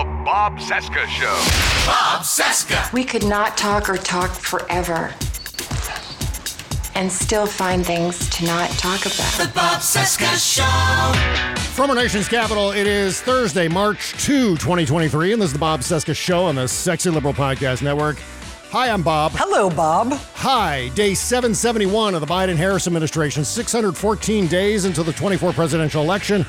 [0.00, 1.26] The Bob Cesca Show.
[1.84, 2.90] Bob Cesca.
[2.90, 5.12] We could not talk or talk forever
[6.94, 9.30] and still find things to not talk about.
[9.36, 11.60] The Bob Cesca Show.
[11.74, 15.80] From our nation's capital, it is Thursday, March 2, 2023, and this is the Bob
[15.80, 18.16] Cesca Show on the Sexy Liberal Podcast Network.
[18.70, 19.32] Hi, I'm Bob.
[19.34, 20.12] Hello, Bob.
[20.36, 26.46] Hi, day 771 of the Biden Harris administration, 614 days until the 24 presidential election.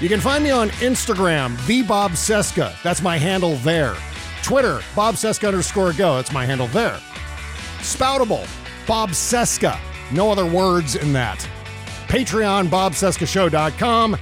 [0.00, 2.80] You can find me on Instagram, the Bob Cesca.
[2.84, 3.96] That's my handle there.
[4.44, 6.14] Twitter, Bob Cesca underscore go.
[6.14, 7.00] That's my handle there.
[7.80, 8.46] Spoutible,
[8.86, 9.76] Bob Cesca.
[10.12, 11.46] No other words in that.
[12.06, 14.16] Patreon, BobCescaShow.com.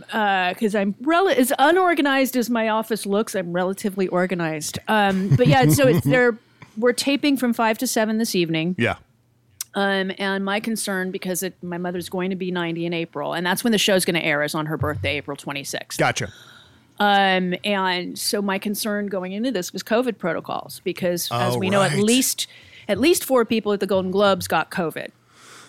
[0.54, 5.66] because i'm rel- as unorganized as my office looks i'm relatively organized um but yeah
[5.68, 6.38] so it's they're
[6.76, 8.96] we're taping from five to seven this evening Yeah.
[9.74, 13.44] um and my concern because it, my mother's going to be 90 in april and
[13.44, 16.28] that's when the show's going to air is on her birthday april 26th Gotcha.
[17.00, 21.68] um and so my concern going into this was covid protocols because as Oh, we
[21.70, 22.46] know at least
[22.88, 25.08] at least four people at the golden globes got covid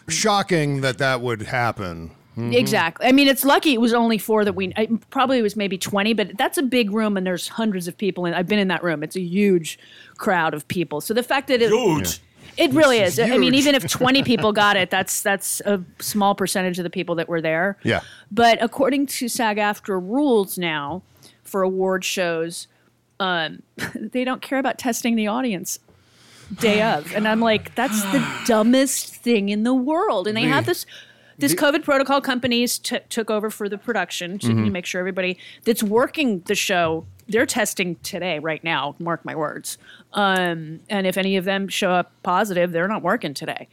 [0.07, 2.11] Shocking that that would happen.
[2.37, 2.55] Mhm.
[2.55, 3.05] Exactly.
[3.05, 6.13] I mean, it's lucky it was only four that we I, probably was maybe 20,
[6.13, 8.25] but that's a big room and there's hundreds of people.
[8.25, 9.03] And I've been in that room.
[9.03, 9.77] It's a huge
[10.17, 10.99] crowd of people.
[10.99, 12.19] So the fact that it, Huge.
[12.57, 13.19] it really is.
[13.19, 16.89] I mean, even if 20 people got it, that's, that's a small percentage of the
[16.89, 17.77] people that were there.
[17.83, 18.01] Yeah.
[18.31, 21.03] But according to SAG AFTRA rules now
[21.43, 22.67] for award shows,
[23.19, 23.61] um,
[23.95, 25.77] they don't care about testing the audience
[26.59, 27.13] day of.
[27.15, 30.27] And I'm like, that's the dumbest thing in the world.
[30.27, 30.85] And they have this
[31.39, 34.71] this COVID protocol companies t- took over for the production to Mhm.
[34.71, 39.77] make sure everybody that's working the show they're testing today right now mark my words
[40.13, 43.67] um, and if any of them show up positive they're not working today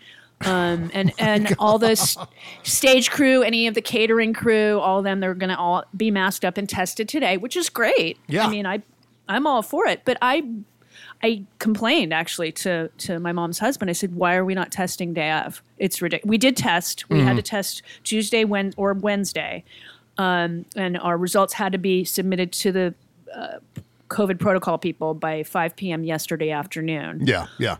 [0.46, 2.16] um, and and all the s-
[2.62, 6.10] stage crew any of the catering crew all of them they're going to all be
[6.10, 8.46] masked up and tested today which is great Yeah.
[8.46, 8.80] i mean i
[9.28, 10.42] i'm all for it but i
[11.22, 13.90] I complained actually to to my mom's husband.
[13.90, 15.62] I said, "Why are we not testing day of?
[15.78, 17.08] It's ridiculous." We did test.
[17.10, 19.64] We had to test Tuesday, when or Wednesday,
[20.18, 22.94] um, and our results had to be submitted to the
[23.34, 23.58] uh,
[24.08, 26.04] COVID protocol people by 5 p.m.
[26.04, 27.20] yesterday afternoon.
[27.26, 27.76] Yeah, yeah.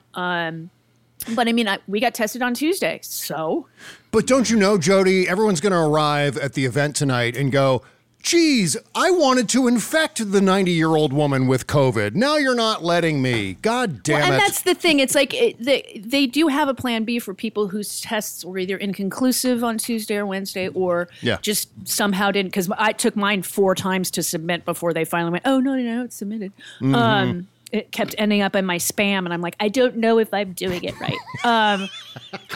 [1.34, 3.66] But I mean, I, we got tested on Tuesday, so
[4.10, 7.82] But don't you know, Jody, everyone's going to arrive at the event tonight and go,
[8.22, 12.14] geez, I wanted to infect the 90 year old woman with COVID.
[12.14, 13.54] Now you're not letting me.
[13.62, 14.38] God damn Well, and it.
[14.38, 14.98] that's the thing.
[15.00, 18.58] It's like it, they they do have a plan B for people whose tests were
[18.58, 21.38] either inconclusive on Tuesday or Wednesday, or Yeah.
[21.42, 22.48] just somehow didn't.
[22.50, 25.44] Because I took mine four times to submit before they finally went.
[25.46, 26.52] Oh no, no, no, it's submitted.
[26.80, 26.94] Mm-hmm.
[26.94, 30.34] Um, it kept ending up in my spam, and I'm like, I don't know if
[30.34, 31.16] I'm doing it right.
[31.44, 31.88] um,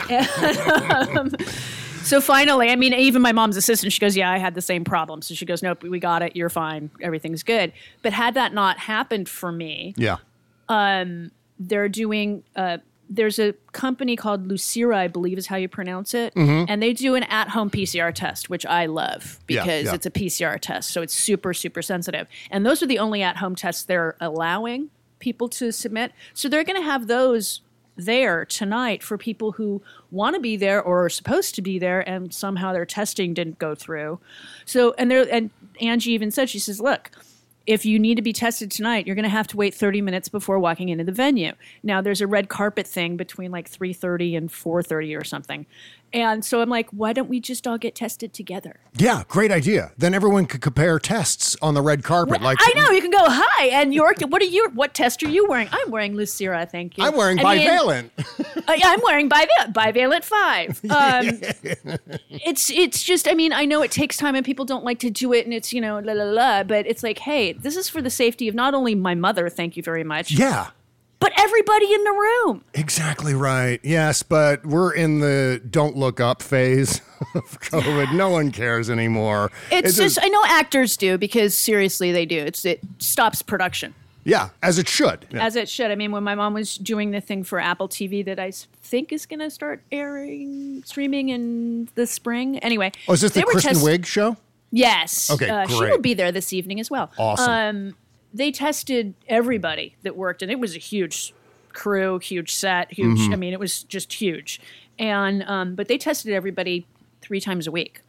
[0.11, 1.31] and, um,
[2.05, 4.85] so finally, I mean, even my mom's assistant, she goes, "Yeah, I had the same
[4.85, 6.37] problem." So she goes, "Nope, we got it.
[6.37, 6.91] You're fine.
[7.01, 7.73] Everything's good."
[8.03, 10.19] But had that not happened for me, yeah.
[11.59, 12.79] they're doing uh,
[13.11, 16.65] there's a company called Lucira, I believe is how you pronounce it, Mm-hmm.
[16.69, 19.95] and they do an at-home PCR test, which I love Yeah, because yeah.
[19.95, 22.27] it's a PCR test, so it's super super sensitive.
[22.51, 26.13] And those are the only at-home tests they're allowing people to submit.
[26.33, 27.61] So they're going to have those
[27.97, 29.81] there tonight for people who
[30.15, 33.59] want to be there or are supposed to be there and somehow their testing didn't
[33.59, 34.21] go through.
[34.65, 35.51] So and there and
[35.81, 37.11] Angie even said she says, "Look,
[37.67, 40.29] if you need to be tested tonight, you're going to have to wait 30 minutes
[40.29, 41.53] before walking into the venue.
[41.83, 45.67] Now there's a red carpet thing between like 3:30 and 4:30 or something.
[46.15, 48.77] And so I'm like, why don't we just all get tested together?
[48.97, 49.91] Yeah, great idea.
[49.99, 52.41] Then everyone could compare tests on the red carpet.
[52.41, 54.21] like I know you can go hi and York.
[54.21, 54.71] What are you?
[54.75, 55.69] What test are you wearing?
[55.73, 57.05] I'm wearing Lucira, thank you.
[57.05, 58.11] I'm wearing I bivalent.
[58.69, 60.81] uh, yeah, I'm wearing bivalent, bivalent five.
[60.95, 61.27] Um,
[62.31, 63.27] it's it's just.
[63.27, 65.53] I mean, I know it takes time and people don't like to do it, and
[65.53, 66.63] it's you know la la la.
[66.63, 69.49] But it's like, hey, this is for the safety of not only my mother.
[69.49, 70.31] Thank you very much.
[70.31, 70.71] yeah.
[71.25, 72.65] But everybody in the room.
[72.75, 73.81] Exactly right.
[73.83, 77.01] Yes, but we're in the don't look up phase
[77.35, 78.15] of COVID.
[78.15, 79.51] No one cares anymore.
[79.71, 82.39] It's, just, I know actors do because seriously they do.
[82.39, 83.95] It's it stops production
[84.25, 85.27] yeah, as it should.
[85.35, 85.91] as it should.
[85.91, 89.13] I mean, when my mom was doing the thing for Apple TV that I think
[89.13, 92.59] is going to start airing streaming in the spring.
[92.59, 94.37] Anyway, oh, is this the Kristen test- Wiig show?
[94.71, 95.31] Yes.
[95.31, 97.11] Okay, uh, She will be there this evening as well.
[97.17, 97.51] Awesome.
[97.51, 97.97] Um,
[98.35, 101.33] they tested everybody that worked, and it was a huge
[101.73, 103.19] crew, huge set, huge.
[103.19, 103.33] Mm-hmm.
[103.33, 104.61] I mean, it was just huge.
[104.99, 106.87] And um, but they tested everybody
[107.23, 108.03] three times a week.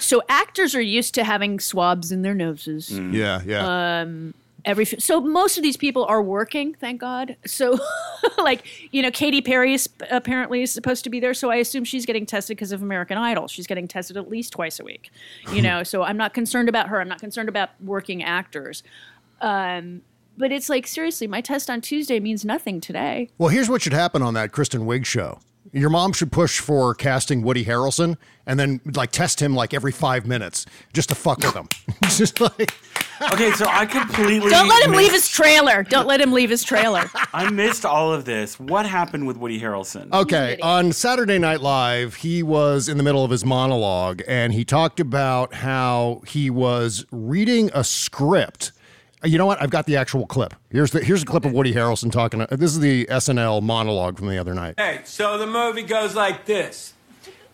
[0.00, 2.90] So actors are used to having swabs in their noses.
[2.90, 4.04] Yeah, yeah.
[4.66, 7.36] Every f- so most of these people are working, thank God.
[7.46, 7.78] So,
[8.38, 11.84] like you know, Katy Perry is apparently is supposed to be there, so I assume
[11.84, 13.46] she's getting tested because of American Idol.
[13.46, 15.12] She's getting tested at least twice a week.
[15.52, 17.00] You know, so I'm not concerned about her.
[17.00, 18.82] I'm not concerned about working actors.
[19.40, 20.02] Um,
[20.38, 23.30] but it's like seriously, my test on Tuesday means nothing today.
[23.38, 25.38] well, here's what should happen on that Kristen Wiig show.
[25.72, 28.16] Your mom should push for casting Woody Harrelson
[28.46, 31.68] and then like test him like every five minutes just to fuck with him.
[32.04, 32.72] just like
[33.32, 35.82] Okay, so I completely Don't let him missed, leave his trailer.
[35.82, 37.10] Don't let him leave his trailer.
[37.32, 38.60] I missed all of this.
[38.60, 40.12] What happened with Woody Harrelson?
[40.12, 44.64] Okay, on Saturday Night Live, he was in the middle of his monologue and he
[44.64, 48.72] talked about how he was reading a script.
[49.24, 49.60] Uh, You know what?
[49.62, 50.54] I've got the actual clip.
[50.70, 52.40] Here's the here's a clip of Woody Harrelson talking.
[52.42, 54.74] uh, This is the SNL monologue from the other night.
[54.78, 56.94] Hey, so the movie goes like this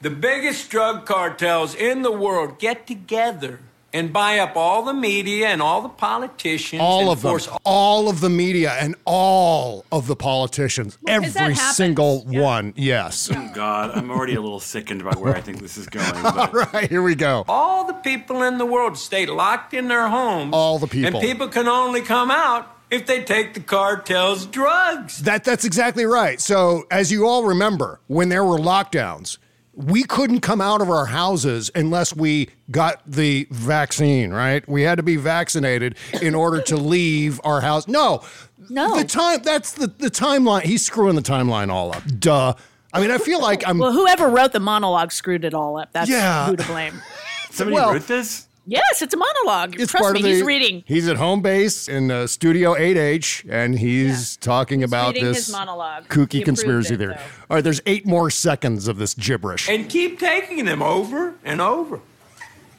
[0.01, 3.61] The biggest drug cartels in the world get together
[3.93, 6.81] and buy up all the media and all the politicians.
[6.81, 10.99] All and of them, force all of the media, and all of the politicians.
[11.05, 12.41] that Every single Yeah.
[12.41, 12.73] one.
[12.77, 13.31] Yes.
[13.35, 16.03] Oh, God, I'm already a little sickened by where I think this is going.
[16.23, 17.45] But All right, here we go.
[17.49, 20.51] all the people in the world stay locked in their homes.
[20.55, 21.21] All the people.
[21.21, 25.19] And people can only come out if they take the cartel's drugs.
[25.23, 26.41] That that's exactly right.
[26.41, 29.39] So, as you all remember, when there were lockdowns,
[29.75, 34.67] we couldn't come out of our houses unless we got the vaccine, right?
[34.69, 37.89] We had to be vaccinated in order to leave our house.
[37.89, 38.23] No.
[38.69, 38.97] No.
[38.99, 40.63] The time that's the the timeline.
[40.63, 42.03] He's screwing the timeline all up.
[42.19, 42.55] Duh.
[42.93, 45.89] I mean, I feel like I'm Well, whoever wrote the monologue screwed it all up.
[45.93, 46.47] That's Yeah.
[46.47, 47.01] who to blame.
[47.51, 48.47] somebody Well- wrote this?
[48.67, 49.79] Yes, it's a monologue.
[49.81, 50.85] it's Trust part me, of the, he's reading.
[50.87, 55.53] He's at home base in uh, Studio 8H, and he's talking about reading this his
[55.53, 56.05] monologue.
[56.09, 57.15] Kooky approved conspiracy it, theory.
[57.15, 57.21] though.
[57.51, 59.69] All right, there's eight more seconds of this gibberish.
[59.69, 62.01] And keep taking them over and over.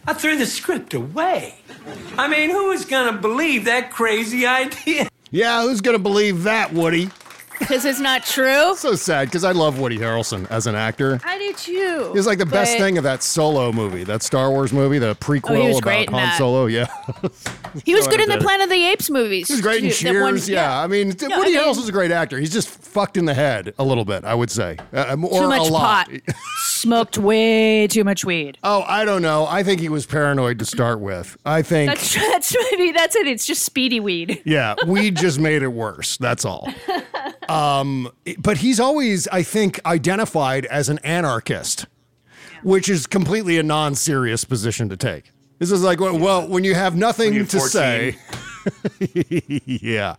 [0.07, 1.55] I threw the script away.
[2.17, 5.09] I mean, who is going to believe that crazy idea?
[5.31, 7.09] Yeah, who's gonna believe that, Woody?
[7.67, 8.75] Because it's not true.
[8.75, 11.20] So sad because I love Woody Harrelson as an actor.
[11.24, 12.10] I do too.
[12.12, 15.00] He was like the best But- thing of that Solo movie, that Star Wars movie,
[15.00, 16.38] the prequel Oh, was about great in Han that.
[16.38, 16.65] Solo.
[16.67, 16.88] Yeah,
[17.86, 18.43] He was good in the.
[18.43, 19.48] Planet of the Apes movies.
[19.48, 20.12] He was great in too.
[20.13, 20.50] That one- Cheers.
[20.50, 20.82] yeah.
[20.82, 22.38] I mean, No, Woody I mean- Harrelson's a great actor.
[22.38, 25.48] He's just fucked in the head a little bit, I would say, uh, or too
[25.48, 26.10] much a lot.
[26.10, 26.20] pot.
[26.65, 28.58] Smoked way too much weed.
[28.63, 29.46] Oh, I don't know.
[29.50, 31.38] I think he was paranoid to start with.
[31.46, 31.89] I think.
[31.89, 33.27] That's that's maybe that's it.
[33.27, 34.41] It's just speedy weed.
[34.43, 36.17] yeah, we just made it worse.
[36.17, 36.67] That's all.
[37.53, 41.86] Um, but he's always, I think, identified as an anarchist,
[42.63, 45.31] which is completely a non-serious position to take.
[45.60, 48.17] This is like, well, well when you have nothing When you're to say.
[49.65, 50.15] yeah.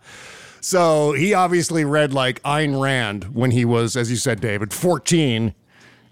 [0.61, 5.53] So he obviously read like Ayn Rand when he was, as you said, David, 14,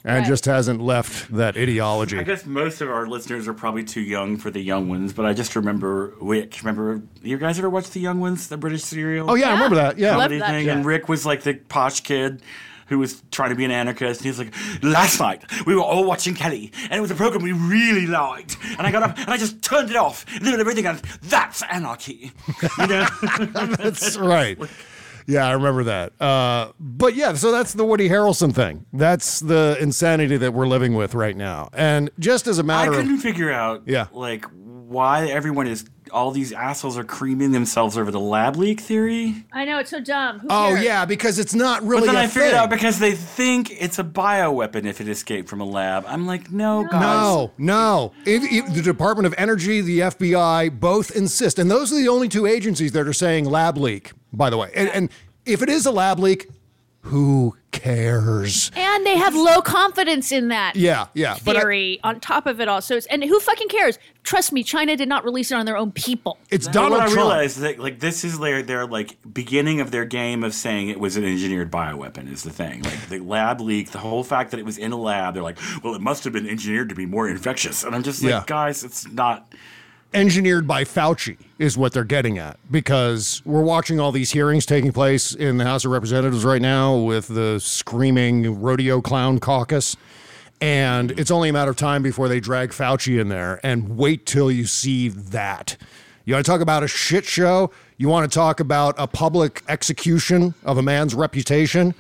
[0.05, 0.27] and Right.
[0.27, 2.19] just hasn't left that ideology.
[2.19, 5.25] I guess most of our listeners are probably too young for the young ones, but
[5.25, 6.60] I just remember Rick.
[6.62, 9.29] Remember, you guys ever watched the Young Ones, the British serial?
[9.31, 9.98] Oh, yeah, I remember that.
[9.98, 10.12] Yeah.
[10.12, 10.65] comedy that thing.
[10.65, 10.72] show.
[10.74, 12.41] And Rick was like the posh kid
[12.88, 14.19] who was trying to be an anarchist.
[14.19, 17.15] And he was like, last night we were all watching Kelly, and it was a
[17.15, 18.57] program we really liked.
[18.77, 20.25] And I got up and I just turned it off.
[20.36, 22.31] And then everything else, that's anarchy.
[22.77, 23.07] You know?
[23.79, 24.57] That's right.
[25.27, 26.13] Yeah, I remember that.
[26.22, 28.86] Uh, but yeah, so that's the Woody Harrelson thing.
[28.94, 31.70] That's the insanity that we're living with right now.
[31.74, 34.08] And just as a matter I couldn't of figure out, Yeah.
[34.12, 35.86] like, why everyone is.
[36.12, 39.46] All these assholes are creaming themselves over the lab leak theory.
[39.51, 40.42] I know it's so dumb.
[40.42, 40.84] Who oh cares?
[40.84, 42.01] yeah, because it's not really.
[42.06, 42.60] But then a I figured thing.
[42.60, 46.03] out because they think it's a bioweapon if it escaped from a lab.
[46.08, 47.01] I'm like, no, guys.
[47.01, 48.12] No, no.
[48.27, 52.30] If- if the Department of Energy, the FBI, both insist, and those are the only
[52.30, 54.12] two agencies that are saying lab leak.
[54.34, 55.10] By the way, and, and
[55.46, 56.50] if it is a lab leak,
[57.02, 58.72] who cares?
[58.75, 60.75] And they have low confidence in that.
[60.75, 61.38] Yeah, yeah.
[61.44, 62.82] But I- on top of it all.
[62.82, 64.00] So it's and who fucking cares?
[64.24, 66.38] Trust me, China did not release it on their own people.
[66.50, 67.18] it's But Donald what I Trump.
[67.18, 71.00] realized that like this is their their like beginning of their game of saying it
[71.00, 72.84] was an engineered bioweapon is the thing.
[72.84, 75.60] Like the lab leak, the whole fact that it was in a lab, they're like,
[75.84, 77.84] well, it must have been engineered to be more infectious.
[77.84, 78.44] And I'm just like, Yeah.
[78.48, 79.54] guys, it's not.
[80.13, 84.91] Engineered by Fauci is what they're getting at because we're watching all these hearings taking
[84.91, 89.96] place in the House of Representatives right now with the screaming rodeo clown caucus.
[90.62, 93.60] And it's only a matter of time before they drag Fauci in there.
[93.63, 95.75] And wait till you see that.
[96.25, 97.72] You want to talk about a shit show?
[97.98, 101.93] You want to talk about a public execution of a man's reputation?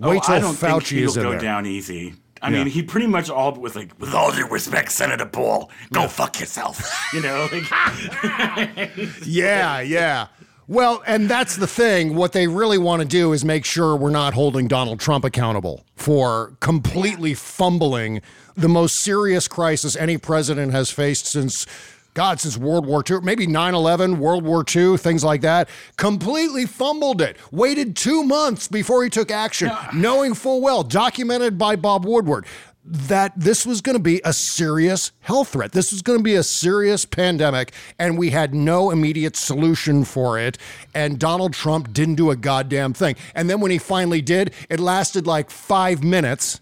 [0.00, 1.40] Oh, wait oh, till I don't think Fauci is in go there.
[1.40, 2.14] down easy.
[2.44, 2.58] I Yeah.
[2.58, 6.38] mean, he pretty much all was like, with all due respect, Senator Paul, go fuck
[6.40, 6.76] yourself.
[7.14, 8.90] You know, like,
[9.24, 10.26] Yeah, yeah.
[10.66, 12.14] Well, and that's the thing.
[12.14, 15.84] What they really want to do is make sure we're not holding Donald Trump accountable
[15.96, 18.20] for completely fumbling
[18.56, 21.66] the most serious crisis any president has faced since.
[22.14, 26.64] God, since World War II, maybe 9 11, World War II, things like that, completely
[26.64, 27.36] fumbled it.
[27.50, 32.46] Waited two months before he took action, knowing full well, documented by Bob Woodward,
[32.84, 35.72] that this was going to be a serious health threat.
[35.72, 40.38] This was going to be a serious pandemic, and we had no immediate solution for
[40.38, 40.58] it.
[40.94, 43.16] And Donald Trump didn't do a goddamn thing.
[43.34, 46.60] And then when he finally did, it lasted like five minutes.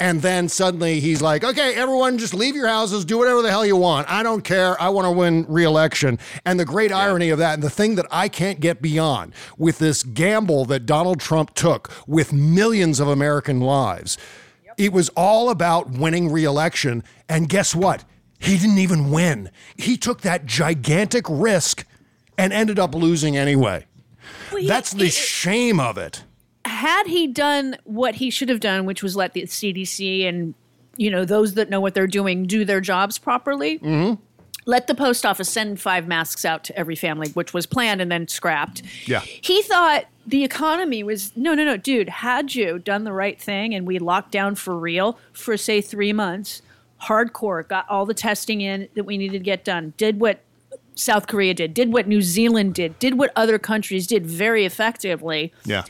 [0.00, 3.66] And then suddenly he's like, okay, everyone just leave your houses, do whatever the hell
[3.66, 4.08] you want.
[4.08, 4.80] I don't care.
[4.80, 6.20] I want to win re-election.
[6.44, 9.78] And the great irony of that, and the thing that I can't get beyond with
[9.78, 14.18] this gamble that Donald Trump took with millions of American lives,
[14.76, 17.02] it was all about winning re-election.
[17.28, 18.04] And guess what?
[18.38, 19.50] He didn't even win.
[19.76, 21.84] He took that gigantic risk
[22.36, 23.84] and ended up losing anyway.
[24.52, 26.22] Well, he- That's the he- shame of it.
[26.78, 30.54] Had he done what he should have done, which was let the CDC and
[30.96, 33.80] you know those that know what they're doing do their jobs properly.
[33.80, 34.22] Mm-hmm.
[34.64, 38.12] Let the post office send five masks out to every family, which was planned and
[38.12, 38.82] then scrapped.
[39.06, 39.20] Yeah.
[39.20, 42.10] He thought the economy was no, no, no, dude.
[42.10, 46.12] Had you done the right thing and we locked down for real for say three
[46.12, 46.62] months,
[47.02, 50.44] hardcore, got all the testing in that we needed to get done, did what
[50.94, 55.52] South Korea did, did what New Zealand did, did what other countries did very effectively
[55.64, 55.84] Yeah.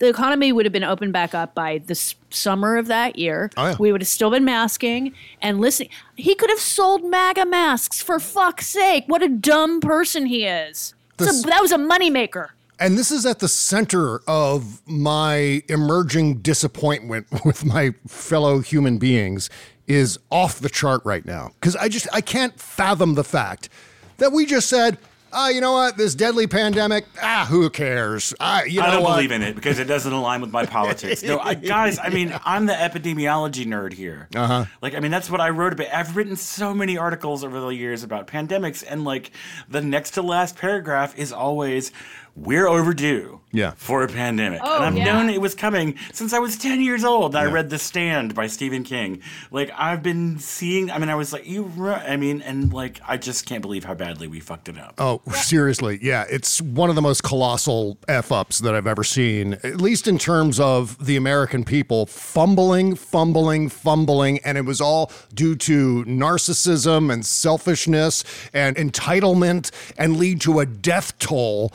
[0.00, 3.50] The economy would have been opened back up by the s- summer of that year.
[3.56, 3.76] Oh, yeah.
[3.78, 5.90] We would have still been masking and listening.
[6.16, 9.04] He could have sold MAGA masks for fuck's sake.
[9.06, 10.94] What a dumb person he is.
[11.18, 12.48] This- that was a moneymaker.
[12.78, 19.50] And this is at the center of my emerging disappointment with my fellow human beings
[19.86, 21.50] is off the chart right now.
[21.60, 23.68] Because I just I can't fathom the fact
[24.16, 24.96] that we just said,
[25.32, 28.34] ah, you know what, this deadly pandemic, ah, who cares?
[28.40, 29.16] I, you know I don't what?
[29.16, 31.22] believe in it because it doesn't align with my politics.
[31.22, 34.28] No, I, guys, I mean, I'm the epidemiology nerd here.
[34.34, 34.64] Uh Uh-huh.
[34.64, 34.70] huh.
[34.82, 35.88] Like, I mean, that's what I wrote about.
[35.94, 39.30] I've written so many articles over the years about pandemics, and like,
[39.68, 41.92] the next to last paragraph is always,
[42.36, 43.72] we're overdue Yeah.
[43.76, 44.60] for a pandemic.
[44.62, 45.04] Oh, and I've yeah.
[45.04, 47.34] known it was coming since I was 10 years old.
[47.36, 49.20] I read The Stand by Stephen King.
[49.50, 53.16] Like, I've been seeing, I mean, I was like, you, I mean, and like, I
[53.16, 54.94] just can't believe how badly we fucked it up.
[54.98, 55.98] Oh, seriously.
[56.00, 56.24] Yeah.
[56.30, 60.18] It's one of the most colossal F ups that I've ever seen, at least in
[60.18, 64.38] terms of the American people fumbling, fumbling, fumbling.
[64.44, 70.66] And it was all due to narcissism and selfishness and entitlement and lead to a
[70.66, 71.72] death toll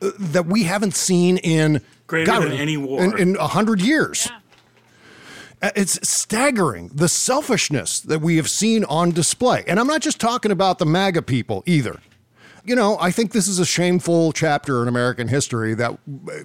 [0.00, 3.02] that we haven't seen in Greater than any war.
[3.02, 4.28] in, in a hundred years.
[5.62, 9.62] Uh, It's staggering the selfishness that we have seen on display.
[9.66, 12.00] And I'm not just talking about the MAGA people either.
[12.62, 15.96] You know, I think this is a shameful chapter in American history that uh,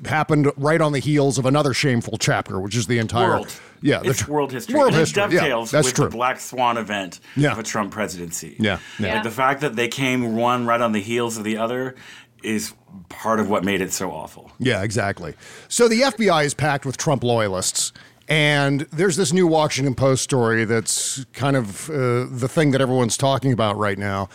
[0.09, 3.53] happened right on the heels of another shameful chapter, which is the entire World.
[3.81, 4.75] Yeah, the it's tr- world history.
[4.75, 5.23] World and history.
[5.23, 6.05] It dovetails yeah, that's with true.
[6.05, 7.51] the Black Swan event Yeah.
[7.51, 8.55] of a Trump presidency.
[8.59, 9.15] Yeah, yeah.
[9.15, 11.95] Like the fact that they came one right on the heels of the other
[12.43, 12.73] is
[13.09, 14.51] part of what made it so awful.
[14.59, 15.33] Yeah, exactly.
[15.67, 17.91] So the FBI is packed with Trump loyalists.
[18.27, 23.17] And there's this new Washington Post story that's kind of uh, the thing that everyone's
[23.17, 24.29] talking about right now.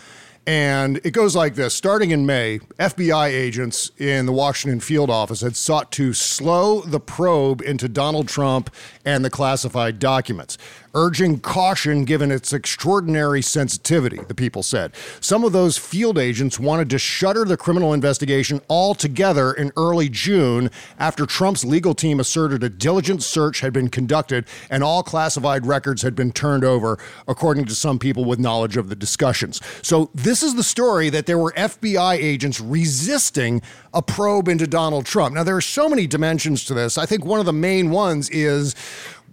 [0.47, 5.42] And it goes like this Starting in May, FBI agents in the Washington field office
[5.42, 8.71] had sought to slow the probe into Donald Trump
[9.04, 10.59] and the classified documents,
[10.95, 14.92] urging caution given its extraordinary sensitivity, the people said.
[15.21, 20.71] Some of those field agents wanted to shutter the criminal investigation altogether in early June
[20.99, 26.02] after Trump's legal team asserted a diligent search had been conducted and all classified records
[26.02, 29.61] had been turned over, according to some people with knowledge of the discussions.
[29.83, 35.07] So, this is the story that there were FBI agents resisting a probe into Donald
[35.07, 35.35] Trump.
[35.35, 36.99] Now, there are so many dimensions to this.
[36.99, 38.75] I think one of the main ones is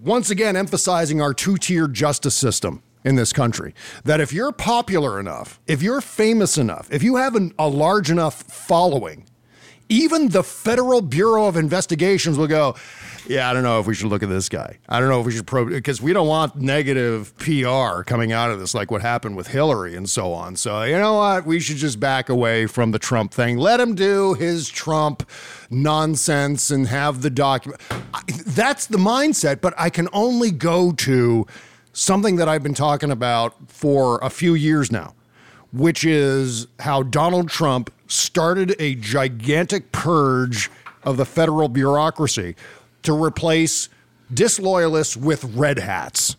[0.01, 3.73] once again emphasizing our two tier justice system in this country.
[4.03, 8.11] That if you're popular enough, if you're famous enough, if you have an, a large
[8.11, 9.25] enough following,
[9.89, 12.75] even the Federal Bureau of Investigations will go,
[13.29, 14.77] yeah, I don't know if we should look at this guy.
[14.87, 18.51] I don't know if we should probe because we don't want negative PR coming out
[18.51, 20.55] of this, like what happened with Hillary and so on.
[20.55, 21.45] So, you know what?
[21.45, 23.57] We should just back away from the Trump thing.
[23.57, 25.29] Let him do his Trump
[25.69, 27.81] nonsense and have the document.
[28.45, 31.45] That's the mindset, but I can only go to
[31.93, 35.13] something that I've been talking about for a few years now
[35.73, 40.71] which is how Donald Trump started a gigantic purge
[41.03, 42.55] of the federal bureaucracy
[43.07, 43.87] to replace
[44.33, 46.35] disloyalists with red hats.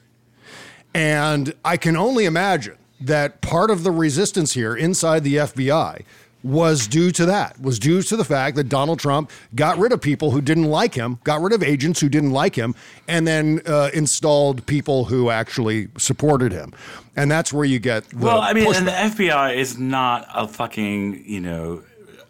[0.92, 6.04] And I can only imagine that part of the resistance here inside the FBI
[6.42, 10.02] was due to that, was due to the fact that Donald Trump got rid of
[10.02, 12.74] people who didn't like him, got rid of agents who didn't like him,
[13.08, 16.74] and then uh, installed people who actually supported him.
[17.16, 18.92] And that's where you get the well, I mean, and the.
[18.92, 21.82] FBI is not a fucking, you know,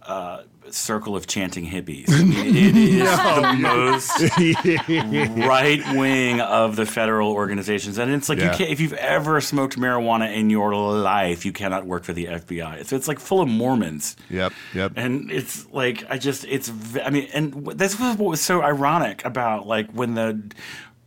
[0.02, 2.10] uh, circle of chanting hippies.
[2.10, 8.38] I mean, it is the most right wing of the federal organizations, and it's like
[8.38, 8.50] Yeah.
[8.52, 12.26] you can't, if you've ever smoked marijuana in your life, you cannot work for the
[12.26, 12.86] FBI.
[12.86, 14.16] So it's like full of Mormons.
[14.30, 14.92] Yep, yep.
[14.96, 16.70] And it's like I just it's
[17.04, 20.42] I mean, and this was what was so ironic about like when the.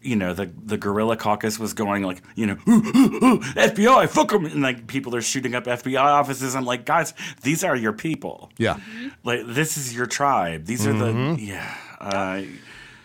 [0.02, 4.10] You know the the guerrilla caucus was going like you know "Ooh, ooh, ooh, FBI
[4.10, 6.56] fuck them and like people are shooting up FBI offices.
[6.56, 8.50] I'm like guys, these are your people.
[8.58, 8.80] Yeah.
[9.24, 10.66] Like this is your tribe.
[10.66, 11.78] These are the yeah.
[12.00, 12.42] Uh,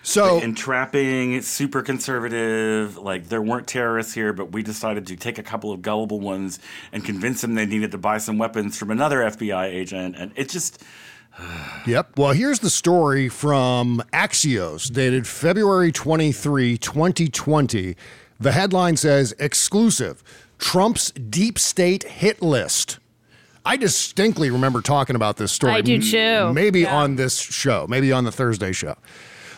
[0.03, 2.97] So entrapping, super conservative.
[2.97, 6.61] Like there weren't terrorists here, but we decided to take a couple of gullible ones
[6.93, 10.49] and convince them they needed to buy some weapons from another FBI agent, and it
[10.49, 10.83] just.
[11.87, 12.19] Yep.
[12.19, 17.97] Well, here's the story from Axios, dated February 23, 2020.
[18.41, 20.25] The headline says Exclusive
[20.59, 22.99] Trump's Deep State Hit List.
[23.65, 25.75] I distinctly remember talking about this story.
[25.75, 26.53] I do too.
[26.53, 26.97] Maybe Yeah.
[26.97, 28.97] on this show, maybe on the Thursday show.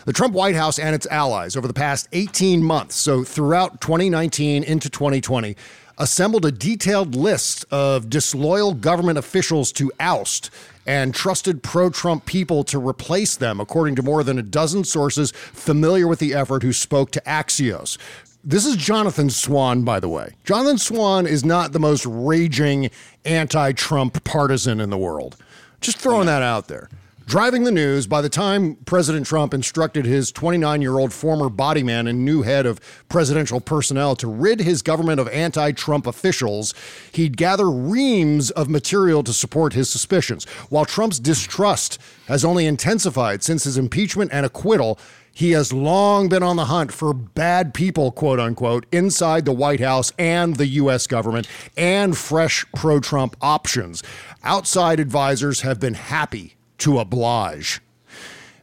[0.05, 4.63] The Trump White House and its allies over the past 18 months, so throughout 2019
[4.63, 5.55] into 2020,
[5.99, 10.49] assembled a detailed list of disloyal government officials to oust
[10.87, 15.31] and trusted pro Trump people to replace them, according to more than a dozen sources
[15.31, 17.97] familiar with the effort who spoke to Axios.
[18.43, 20.33] This is Jonathan Swan, by the way.
[20.45, 22.89] Jonathan Swan is not the most raging
[23.25, 25.35] anti Trump partisan in the world.
[25.81, 26.89] Just throwing that out there.
[27.29, 31.83] Driving the news, by the time President Trump instructed his 29 year old former body
[31.83, 36.73] man and new head of presidential personnel to rid his government of anti Trump officials,
[37.11, 40.45] he'd gather reams of material to support his suspicions.
[40.69, 44.97] While Trump's distrust has only intensified since his impeachment and acquittal,
[45.31, 49.81] he has long been on the hunt for bad people, quote unquote, inside the White
[49.81, 51.05] House and the U.S.
[51.05, 54.01] government and fresh pro Trump options.
[54.43, 57.81] Outside advisors have been happy to oblige.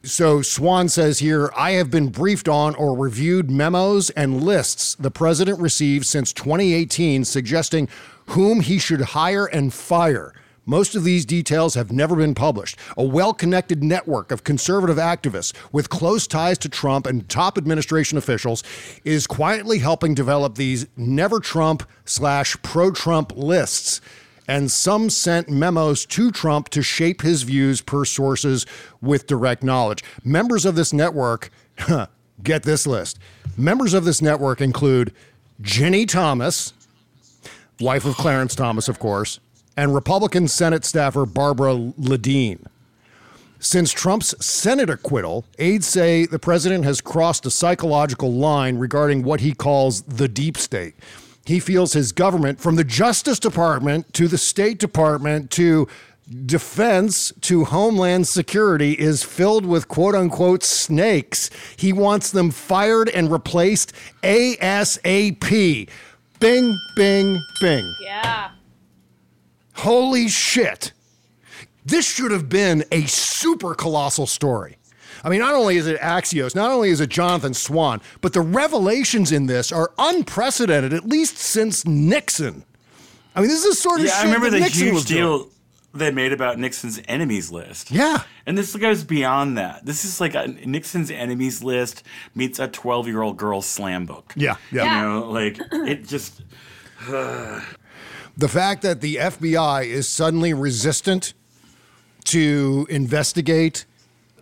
[0.02, 5.10] So Swan says here, I have been briefed on or reviewed memos and lists the
[5.10, 7.88] president received since 2018 suggesting
[8.28, 10.32] whom he should hire and fire.
[10.64, 12.78] Most of these details have never been published.
[12.96, 18.18] A well connected network of conservative activists with close ties to Trump and top administration
[18.18, 18.64] officials
[19.04, 24.00] is quietly helping develop these never Trump slash pro Trump lists.
[24.48, 28.64] And some sent memos to Trump to shape his views per sources
[29.00, 30.04] with direct knowledge.
[30.24, 31.50] Members of this network,
[32.42, 33.18] get this list.
[33.56, 35.12] Members of this network include
[35.60, 36.74] Ginny Thomas,
[37.80, 39.40] wife of Clarence Thomas, of course,
[39.76, 42.66] and Republican Senate staffer Barbara Ledeen.
[43.58, 49.40] Since Trump's Senate acquittal, aides say the president has crossed a psychological line regarding what
[49.40, 50.94] he calls the deep state.
[51.46, 55.86] He feels his government, from the Justice Department to the State Department to
[56.44, 61.48] defense to homeland security, is filled with quote unquote snakes.
[61.76, 63.92] He wants them fired and replaced
[64.24, 65.88] ASAP.
[66.40, 67.94] Bing, bing, bing.
[68.00, 68.50] Yeah.
[69.74, 70.92] Holy shit.
[71.84, 74.78] This should have been a super colossal story.
[75.26, 78.40] I mean, not only is it Axios, not only is it Jonathan Swan, but the
[78.40, 82.64] revelations in this are unprecedented, at least since Nixon.
[83.34, 85.04] I mean, this is the sort of yeah, shit I remember that the Nixon huge
[85.06, 85.50] deal doing.
[85.94, 87.90] they made about Nixon's enemies list.
[87.90, 88.22] Yeah.
[88.46, 89.84] And this goes beyond that.
[89.84, 92.04] This is like a Nixon's enemies list
[92.36, 94.32] meets a 12 year old girl's slam book.
[94.36, 94.84] Yeah, yeah.
[94.84, 96.40] You know, like it just.
[97.08, 101.34] The fact that the FBI is suddenly resistant
[102.26, 103.86] to investigate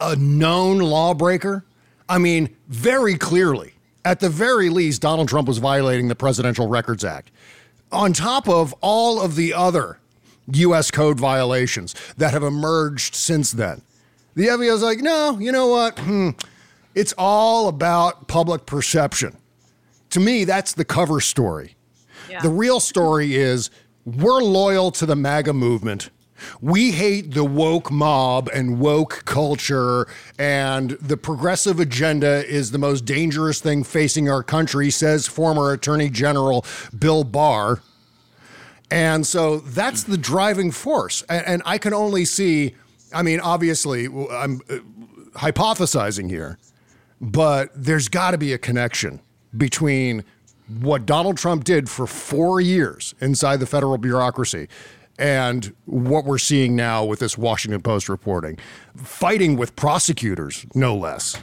[0.00, 1.64] a known lawbreaker,
[2.08, 7.04] I mean, very clearly, at the very least, Donald Trump was violating the Presidential Records
[7.04, 7.30] Act.
[7.90, 9.98] On top of all of the other
[10.48, 10.90] U.S.
[10.90, 13.82] code violations that have emerged since then,
[14.34, 15.98] the FBI is like, no, you know what?
[15.98, 16.30] Hmm,
[16.94, 19.36] it's all about public perception.
[20.10, 21.76] To me, that's the cover story.
[22.42, 23.70] The real story is
[24.04, 26.10] we're loyal to the MAGA movement.
[26.60, 30.06] We hate the woke mob and woke culture,
[30.38, 36.10] and the progressive agenda is the most dangerous thing facing our country, says former Attorney
[36.10, 36.64] General
[36.98, 37.80] Bill Barr.
[38.90, 41.22] And so that's the driving force.
[41.28, 42.74] And, and I can only see,
[43.12, 44.78] I mean, obviously, I'm uh,
[45.38, 46.58] hypothesizing here,
[47.20, 49.20] but there's got to be a connection
[49.56, 50.24] between
[50.80, 54.68] what Donald Trump did for four years inside the federal bureaucracy
[55.18, 58.58] and what we're seeing now with this Washington Post reporting,
[58.96, 61.36] fighting with prosecutors, no less,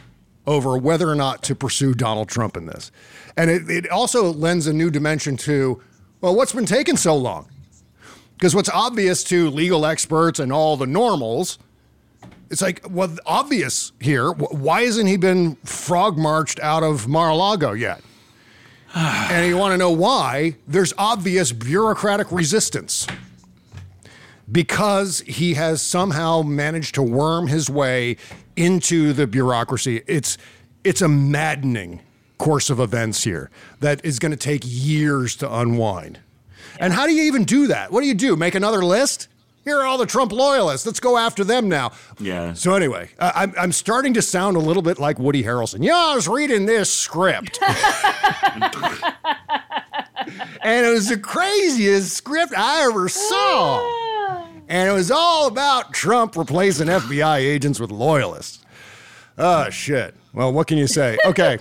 [0.45, 2.91] over whether or not to pursue Donald Trump in this.
[3.37, 5.81] And it, it also lends a new dimension to,
[6.19, 7.49] well, what's been taking so long?
[8.33, 11.59] Because what's obvious to legal experts and all the normals,
[12.49, 14.31] it's like, well, obvious here.
[14.31, 18.01] Why hasn't he been frog marched out of Mar-a-Lago yet?
[18.95, 20.57] and you want to know why?
[20.67, 23.07] There's obvious bureaucratic resistance
[24.51, 28.17] because he has somehow managed to worm his way
[28.55, 30.01] into the bureaucracy.
[30.07, 30.37] It's
[30.83, 32.01] it's a maddening
[32.37, 36.19] course of events here that is going to take years to unwind.
[36.79, 37.91] And how do you even do that?
[37.91, 38.35] What do you do?
[38.35, 39.27] Make another list?
[39.63, 40.87] Here are all the Trump loyalists.
[40.87, 41.91] Let's go after them now.
[42.19, 42.53] Yeah.
[42.53, 45.83] So anyway, uh, I'm I'm starting to sound a little bit like Woody Harrelson.
[45.83, 47.59] Yeah, I was reading this script.
[50.63, 54.07] and it was the craziest script I ever saw.
[54.71, 58.63] And it was all about Trump replacing FBI agents with loyalists.
[59.37, 60.15] Oh, shit.
[60.33, 61.17] Well, what can you say?
[61.25, 61.57] Okay.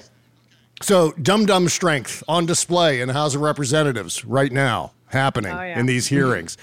[0.80, 5.60] So, Dum Dum Strength on display in the House of Representatives right now, happening Oh,
[5.60, 5.78] yeah.
[5.78, 6.56] in these hearings.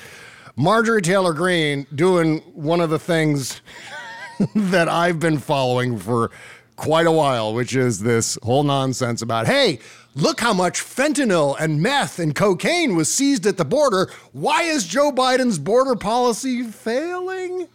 [0.56, 3.62] Marjorie Taylor Greene doing one of the things
[4.56, 6.32] that I've been following for
[6.78, 9.80] quite a while, which is this whole nonsense about, hey,
[10.18, 14.10] look how much fentanyl and meth and cocaine was seized at the border.
[14.34, 17.68] Why is Joe Biden's border policy failing?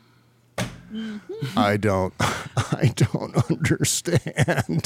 [0.93, 1.59] Mm-hmm.
[1.59, 4.21] I don't, I don't understand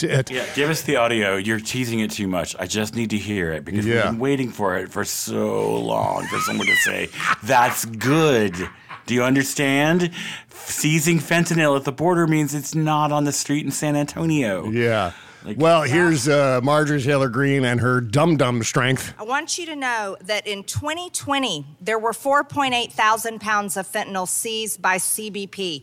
[0.04, 0.30] it.
[0.30, 1.36] Yeah, give us the audio.
[1.36, 2.54] You're teasing it too much.
[2.60, 3.94] I just need to hear it because Yeah.
[3.94, 7.08] we've been waiting for it for so long for someone to say,
[7.42, 8.54] that's good.
[9.06, 10.10] Do you understand?
[10.50, 14.68] Seizing fentanyl at the border means it's not on the street in San Antonio.
[14.70, 15.12] Yeah.
[15.56, 19.14] Well, here's uh, Marjorie Taylor Greene and her dum dum strength.
[19.18, 24.28] I want you to know that in 2020, there were 4.8 thousand pounds of fentanyl
[24.28, 25.82] seized by CBP.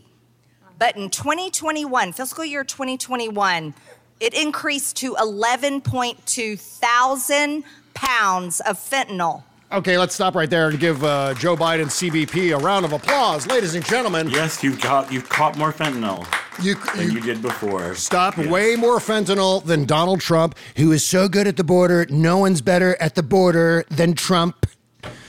[0.78, 3.74] But in 2021, fiscal year 2021,
[4.20, 7.64] it increased to 11.2 thousand
[7.94, 12.60] pounds of fentanyl Okay, let's stop right there and give uh, Joe Biden CBP a
[12.60, 14.28] round of applause, ladies and gentlemen.
[14.28, 16.24] Yes, you've got you've caught more fentanyl
[16.62, 17.94] You, than you did before.
[17.96, 22.06] Stop way more fentanyl than Donald Trump, who is so good at the border.
[22.08, 24.66] No one's better at the border than Trump.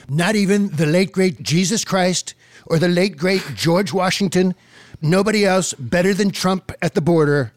[0.10, 2.36] Not even the late great Jesus Christ
[2.68, 4.54] or the late great George Washington.
[5.02, 7.52] Nobody else better than Trump at the border.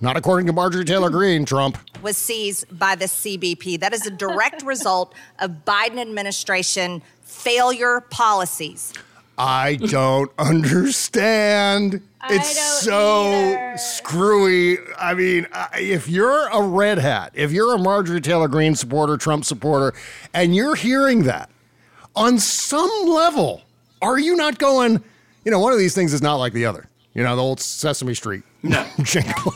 [0.00, 1.76] Not according to Marjorie Taylor Greene, Trump.
[2.02, 3.80] was seized by the CBP.
[3.80, 8.92] That is a direct result of Biden administration failure policies.
[9.36, 12.00] I don't understand.
[12.28, 14.78] it's so screwy.
[14.98, 19.44] I mean, if you're a red hat, if you're a Marjorie Taylor Greene supporter, Trump
[19.44, 19.96] supporter,
[20.34, 21.50] and you're hearing that,
[22.16, 23.62] on some level,
[24.02, 25.02] are you not going,
[25.44, 26.86] you know, one of these things is not like the other?
[27.14, 28.84] You know, the old Sesame Street No.
[29.02, 29.52] jingle.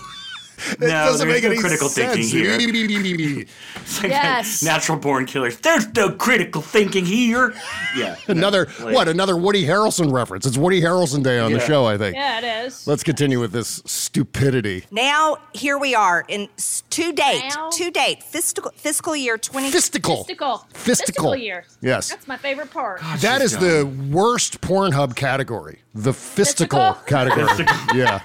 [0.71, 2.15] It No, doesn't there's make no any critical sense.
[2.15, 3.47] thinking here.
[3.77, 4.63] It's like Yes.
[4.63, 5.57] Natural born killers.
[5.59, 7.55] There's no critical thinking here.
[7.97, 8.17] Yeah.
[8.29, 9.09] no, Another like- what?
[9.09, 10.47] Another Woody Harrelson reference.
[10.47, 12.15] It's Woody Harrelson Day on the show, I think.
[12.17, 12.87] Yeah, it is.
[12.87, 14.85] Let's continue with this stupidity.
[14.91, 17.71] Now, here we are in s- to date, Now?
[17.71, 19.71] to date, fiscal, fiscal year 20.
[19.71, 20.25] Fistical.
[20.25, 20.67] Fistical.
[20.75, 21.37] Fistical.
[21.37, 21.65] year.
[21.81, 22.09] Yes.
[22.11, 23.01] That's my favorite part.
[23.21, 25.81] That is she's the worst Pornhub category.
[25.95, 27.07] The fistical Fistical?
[27.07, 27.67] category.
[27.95, 28.21] yeah.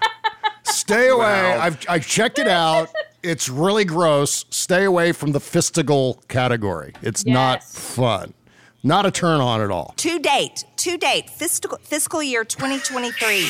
[0.67, 1.25] Stay away.
[1.55, 1.59] Wow.
[1.59, 2.89] I've I checked it out.
[3.23, 4.45] It's really gross.
[4.49, 6.93] Stay away from the fistical category.
[7.01, 8.33] It's not fun.
[8.83, 9.93] Not a turn on at all.
[9.97, 13.45] To date, to date, fiscal, fiscal year 2023,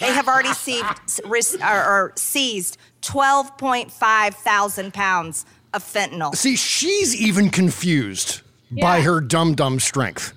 [0.00, 5.44] they have already seized, or, or seized 12.5 thousand pounds
[5.74, 6.34] of fentanyl.
[6.34, 8.40] See, she's even confused
[8.80, 10.32] by her dumb dumb strength.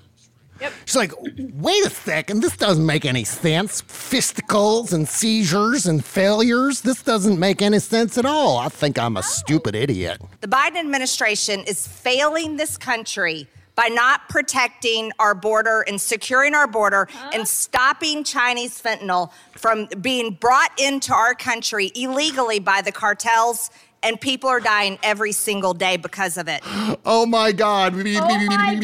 [0.62, 0.74] Yep.
[0.86, 3.82] She's like, wait a second, this doesn't make any sense.
[3.82, 8.58] Fisticles and seizures and failures, this doesn't make any sense at all.
[8.58, 9.24] I think I'm a oh.
[9.24, 10.22] stupid idiot.
[10.42, 16.68] The Biden administration is failing this country by not protecting our border and securing our
[16.68, 23.70] border and stopping Chinese fentanyl from being brought into our country illegally by the cartels.
[24.06, 26.62] And people are dying every single day because of it.
[27.06, 27.96] Oh my God.
[27.96, 28.76] my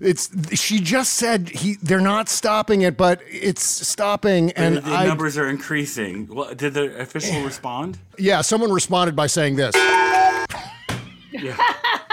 [0.00, 4.90] It's she just said he they're not stopping it, but it's stopping and the, the
[4.90, 6.26] I numbers are increasing.
[6.26, 7.98] Well, did the official respond?
[8.18, 9.74] yeah, someone responded by saying this.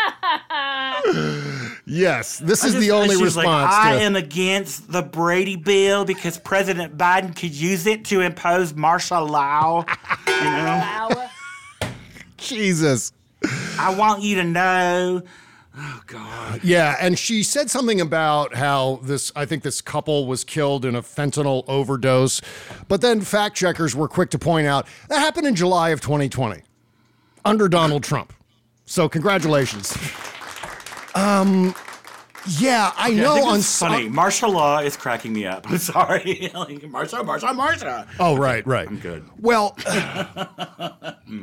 [1.85, 3.71] yes, this I is just- the only she's response.
[3.71, 8.21] Like, I to- am against the Brady bill because President Biden could use it to
[8.21, 9.85] impose martial law.
[10.27, 11.27] You know,
[12.37, 13.13] Jesus.
[13.79, 15.21] I want you to know.
[15.77, 16.59] Oh God.
[16.63, 20.95] Yeah, and she said something about how this, I think this couple was killed in
[20.95, 22.41] a fentanyl overdose.
[22.89, 26.61] But then fact checkers were quick to point out that happened in July of 2020
[27.45, 28.33] under Donald Trump.
[28.85, 29.97] So congratulations.
[31.15, 31.73] Um,
[32.59, 34.09] yeah, I Yeah, know I on funny.
[34.09, 35.65] Martial law is cracking me up.
[35.69, 36.49] I'm sorry.
[36.53, 38.07] like, Marsha, Marsha, Marsha.
[38.19, 38.87] Oh, right, right.
[38.87, 39.23] I'm good.
[39.39, 39.75] Well,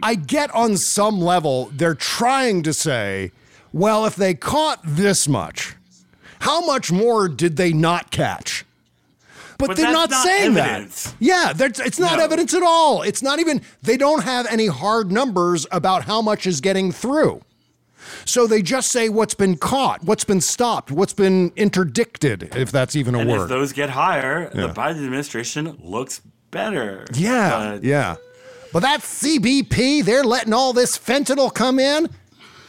[0.02, 3.32] I get on some level, they're trying to say,
[3.72, 5.76] well, if they caught this much,
[6.40, 8.64] how much more did they not catch?
[9.58, 11.02] But, But they're not, not saying evidence.
[11.04, 11.14] that.
[11.18, 12.24] Yeah, it's not No.
[12.24, 13.02] evidence at all.
[13.02, 17.42] It's not even, they don't have any hard numbers about how much is getting through.
[18.24, 22.94] So they just say what's been caught, what's been stopped, what's been interdicted, if that's
[22.94, 23.42] even a And word.
[23.42, 24.68] as those get higher, Yeah.
[24.68, 26.20] the Biden administration looks
[26.52, 27.04] better.
[27.14, 28.14] Yeah, yeah.
[28.72, 30.02] But that's CBP.
[30.04, 32.08] They're letting all this fentanyl come in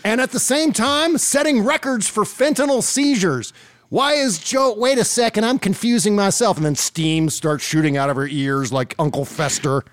[0.03, 3.53] and at the same time setting records for fentanyl seizures.
[3.89, 4.75] Why is Joe?
[4.77, 6.57] Wait a second, I'm confusing myself.
[6.57, 9.83] And then steam starts shooting out of her ears like Uncle Fester.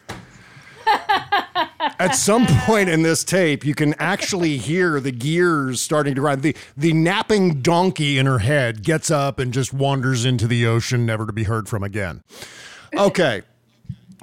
[1.99, 6.43] At some point in this tape, you can actually hear the gears starting to grind.
[6.43, 11.07] The, the napping donkey in her head gets up and just wanders into the ocean,
[11.07, 12.23] never to be heard from again.
[12.95, 13.43] Okay.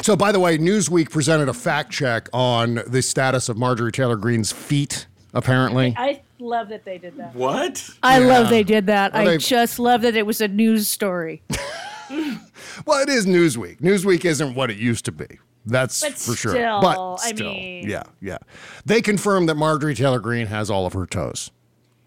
[0.01, 4.17] So, by the way, Newsweek presented a fact check on the status of Marjorie Taylor
[4.17, 5.95] Greene's feet, apparently.
[5.97, 7.33] I love that they did that.
[7.35, 7.89] What?
[8.03, 8.25] I Yeah.
[8.27, 9.13] love they did that.
[9.13, 11.41] Well, I they- just love that it was a news story.
[12.85, 13.79] Well, it is Newsweek.
[13.81, 15.39] Newsweek isn't what it used to be.
[15.65, 16.51] That's But for sure.
[16.51, 18.37] still, but I still, mean- yeah, yeah.
[18.85, 21.51] They confirmed that Marjorie Taylor Greene has all of her toes.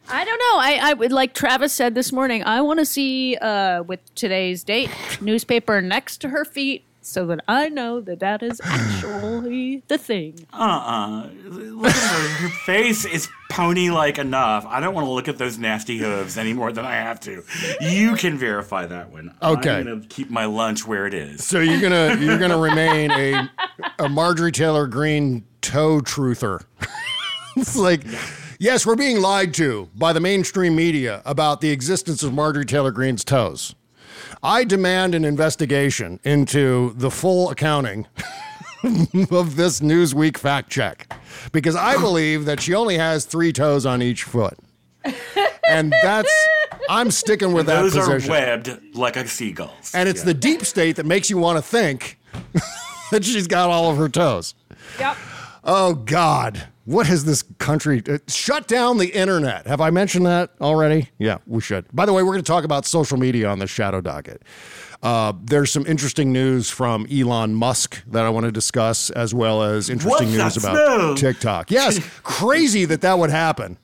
[0.09, 0.59] I don't know.
[0.61, 2.45] I, I would like Travis said this morning.
[2.45, 7.41] I want to see uh, with today's date newspaper next to her feet so that
[7.47, 10.47] I know that that is actually the thing.
[10.53, 11.29] Uh-uh.
[11.45, 12.29] Look at her.
[12.29, 14.67] Her face is pony-like enough.
[14.67, 17.45] I don't want to look at those nasty hooves any more than I have to.
[17.81, 19.35] You can verify that one.
[19.41, 19.71] Okay.
[19.71, 21.45] I'm gonna keep my lunch where it is.
[21.45, 23.51] So you're gonna you're gonna remain a
[24.01, 26.65] a Marjorie Taylor Greene toe truther.
[27.57, 28.05] it's like
[28.59, 32.91] Yes, we're being lied to by the mainstream media about the existence of Marjorie Taylor
[32.91, 33.75] Greene's toes.
[34.47, 38.07] I demand an investigation into the full accounting
[39.33, 41.13] of this Newsweek fact check
[41.51, 44.57] because I believe that she only has three toes on each foot.
[45.69, 46.33] And that's,
[46.89, 48.31] I'm sticking with that Those position.
[48.31, 49.93] are webbed like a seagull's.
[49.93, 52.17] And it's the deep state that makes you want to think
[53.11, 54.55] that she's got all of her toes.
[55.01, 55.17] Yep.
[55.65, 56.69] Oh, God.
[56.87, 59.67] What has this country uh, shut down the internet?
[59.67, 61.11] Have I mentioned that already?
[61.19, 61.85] Yeah, we should.
[61.93, 64.43] By the way, we're going to talk about social media on the Shadow Docket.
[65.03, 69.63] Uh, there's some interesting news from Elon Musk that I want to discuss, as well
[69.63, 71.15] as interesting What's news about smell?
[71.17, 71.71] TikTok.
[71.73, 73.79] Yes, crazy that that would happen.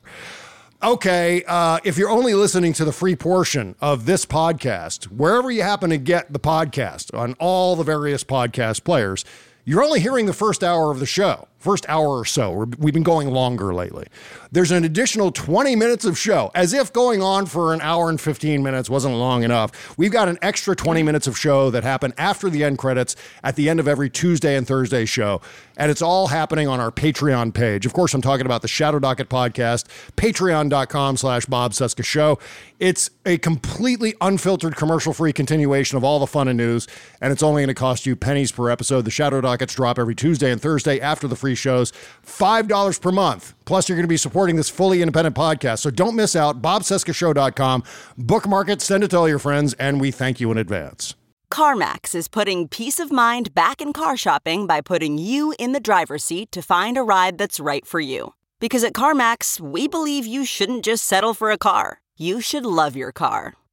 [0.81, 5.61] Okay, uh, if you're only listening to the free portion of this podcast, wherever you
[5.61, 9.23] happen to get the podcast on all the various podcast players,
[9.65, 12.51] you're only hearing the first hour of the show, first hour or so.
[12.51, 14.05] We're, we've been going longer lately.
[14.51, 18.19] There's an additional 20 minutes of show, as if going on for an hour and
[18.19, 19.97] 15 minutes wasn't long enough.
[19.97, 23.55] We've got an extra 20 minutes of show that happen after the end credits at
[23.55, 25.41] the end of every Tuesday and Thursday show.
[25.77, 27.85] And it's all happening on our Patreon page.
[27.85, 29.85] Of course, I'm talking about the Shadow Docket podcast,
[30.17, 32.37] patreon.com slash Bob Cesca Show.
[32.79, 36.87] It's a completely unfiltered, commercial free continuation of all the fun and news,
[37.21, 39.05] and it's only going to cost you pennies per episode.
[39.05, 41.91] The Shadow Dockets drop every Tuesday and Thursday after the free shows,
[42.25, 43.53] $5 per month.
[43.65, 45.79] Plus, you're going to be supporting this fully independent podcast.
[45.79, 46.61] So don't miss out.
[46.61, 47.83] BobCescashow.com.
[48.17, 51.15] Bookmark it, send it to all your friends, and we thank you in advance.
[51.51, 55.79] CarMax is putting peace of mind back in car shopping by putting you in the
[55.79, 58.33] driver's seat to find a ride that's right for you.
[58.59, 62.95] Because at CarMax, we believe you shouldn't just settle for a car, you should love
[62.95, 63.53] your car.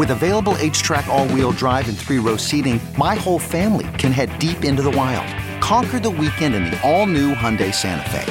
[0.00, 4.30] With available HTRAC, all wheel drive, and three row seating, my whole family can head
[4.38, 5.28] deep into the wild.
[5.60, 8.24] Conquer the weekend in the all new Hyundai Santa Fe.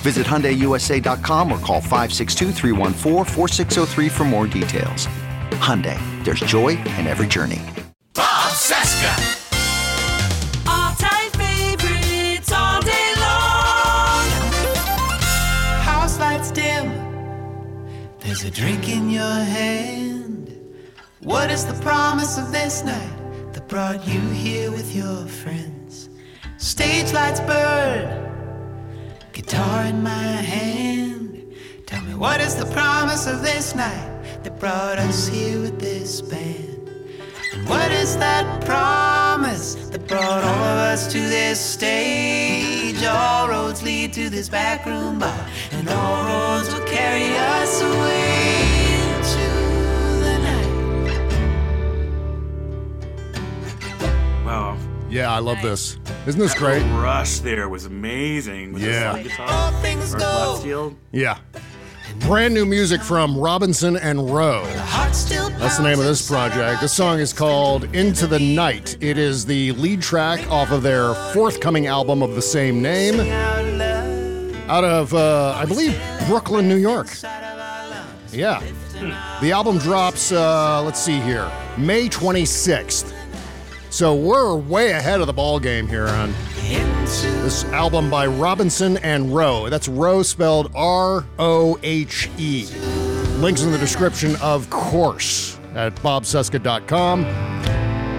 [0.00, 5.06] Visit HyundaiUSA.com or call 562-314-4603 for more details.
[5.60, 7.60] Hyundai, there's joy in every journey.
[8.14, 9.36] Bob Cesca.
[10.66, 14.30] All-time favorites all day long.
[15.82, 16.90] House lights dim.
[18.20, 20.30] There's a drink in your hand.
[21.22, 26.08] What is the promise of this night that brought you here with your friends?
[26.56, 28.32] Stage lights burn.
[29.34, 31.44] Guitar in my hand.
[31.84, 36.22] Tell me what is the promise of this night that brought us here with this
[36.22, 36.88] band?
[37.52, 43.04] And what is that promise that brought all of us to this stage?
[43.04, 48.69] All roads lead to this back room bar, and all roads will carry us away
[54.50, 54.76] Wow.
[55.08, 55.96] Yeah, I love this.
[56.26, 56.82] Isn't this That great?
[56.82, 58.72] little rush there was amazing.
[58.72, 59.12] With Yeah.
[59.12, 59.46] The guitar.
[59.48, 60.62] All things Or go.
[60.64, 60.96] left.
[61.12, 61.36] Yeah.
[62.26, 64.66] Brand new music from Robinson and Rohe.
[64.76, 65.12] Heart
[65.60, 66.80] That's the name of this project.
[66.80, 68.96] This song is called Into the Night.
[69.00, 73.20] It is the lead track off of their forthcoming album of the same name,
[74.68, 77.06] out of, uh, I believe, Brooklyn, New York.
[78.32, 78.60] Yeah.
[79.40, 83.12] The album drops, uh, let's see here, May 26th.
[83.90, 86.32] So we're way ahead of the ball game here on
[86.64, 89.68] this album by Robinson and Rohe.
[89.68, 92.68] That's Rohe spelled R O H E.
[93.38, 97.24] Links in the description, of course, at bobcesca.com.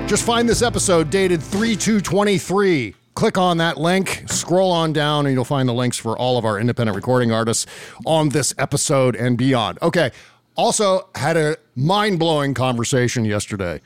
[0.08, 2.94] Just find this episode dated 3 223.
[3.14, 6.44] Click on that link, scroll on down, and you'll find the links for all of
[6.44, 7.66] our independent recording artists
[8.06, 9.80] on this episode and beyond.
[9.82, 10.12] Okay.
[10.58, 13.80] Also, had a mind blowing conversation yesterday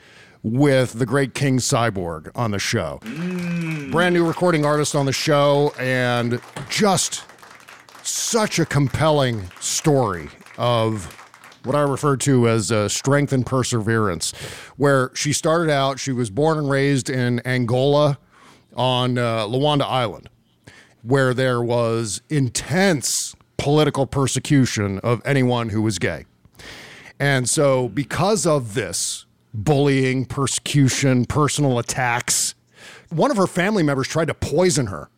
[0.46, 3.00] with the great King Cyborg on the show.
[3.90, 7.24] Brand new recording artist on the show, and just
[8.04, 11.12] such a compelling story of
[11.64, 14.30] what I refer to as uh, strength and perseverance,
[14.76, 18.16] where she started out, she was born and raised in Angola
[18.76, 20.28] on uh, Luanda Island,
[21.02, 26.24] where there was intense political persecution of anyone who was gay.
[27.18, 29.25] And so, because of this
[29.56, 32.54] bullying, persecution, personal attacks,
[33.08, 35.08] one of her family members tried to poison her,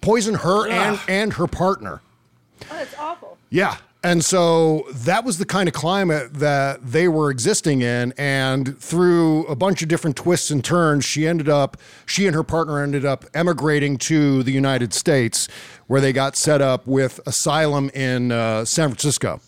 [0.00, 2.00] poison her and, and her partner.
[2.62, 3.38] Oh, that's awful.
[3.50, 3.76] Yeah.
[4.02, 8.14] And so that was the kind of climate that they were existing in.
[8.16, 11.76] And through a bunch of different twists and turns, she ended up,
[12.06, 15.48] she and her partner ended up emigrating to the United States,
[15.86, 19.40] where they got set up with asylum in uh, San Francisco.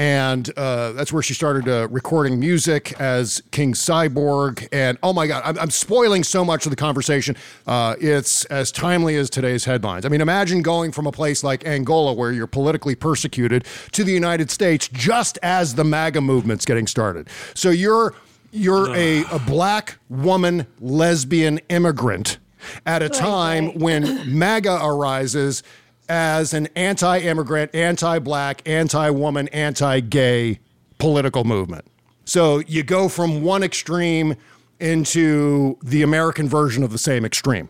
[0.00, 4.66] And uh, that's where she started uh, recording music as King Cyborg.
[4.72, 7.36] And oh my God, I'm, I'm spoiling so much of the conversation.
[7.66, 10.06] Uh, it's as timely as today's headlines.
[10.06, 14.12] I mean, imagine going from a place like Angola, where you're politically persecuted, to the
[14.12, 17.28] United States just as the MAGA movement's getting started.
[17.52, 18.14] So you're
[18.52, 22.38] you're a, a black woman lesbian immigrant
[22.86, 25.62] at a time when MAGA arises
[26.10, 30.58] as an anti immigrant, anti black, anti woman, anti gay
[30.98, 31.86] political movement.
[32.24, 34.36] So you go from one extreme
[34.80, 37.68] into the American version of the same extreme.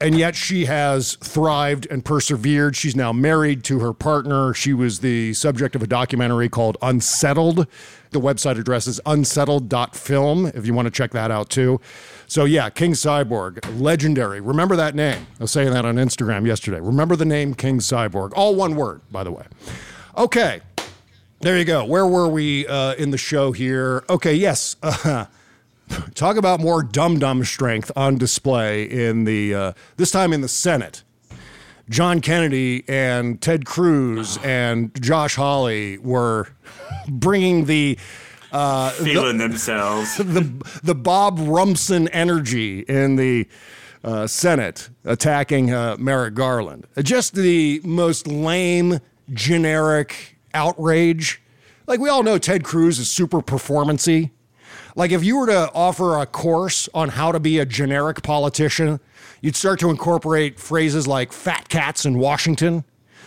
[0.00, 2.74] And yet she has thrived and persevered.
[2.74, 4.52] She's now married to her partner.
[4.52, 7.68] She was the subject of a documentary called Unsettled.
[8.10, 11.80] The website address is unsettled.film if you want to check that out too.
[12.32, 14.40] So, yeah, King Cyborg, legendary.
[14.40, 15.26] Remember that name.
[15.38, 16.80] I was saying that on Instagram yesterday.
[16.80, 18.32] Remember the name King Cyborg.
[18.34, 19.44] All one word, by the way.
[20.16, 20.62] Okay,
[21.40, 21.84] there you go.
[21.84, 24.02] Where were we uh, in the show here?
[24.08, 24.76] Okay, yes.
[24.82, 25.26] Uh,
[26.14, 30.48] talk about more dum dum strength on display in the, uh, this time in the
[30.48, 31.02] Senate.
[31.90, 36.48] John Kennedy and Ted Cruz and Josh Hawley were
[37.08, 37.98] bringing the
[38.52, 40.16] uh, Feeling the, themselves.
[40.18, 43.46] The, the Bob Rumson energy in the
[44.04, 46.86] uh, Senate attacking uh, Merrick Garland.
[47.02, 49.00] Just the most lame,
[49.32, 51.42] generic outrage.
[51.86, 54.30] Like we all know Ted Cruz is super performancy.
[54.94, 59.00] Like if you were to offer a course on how to be a generic politician,
[59.40, 62.84] you'd start to incorporate phrases like fat cats in Washington,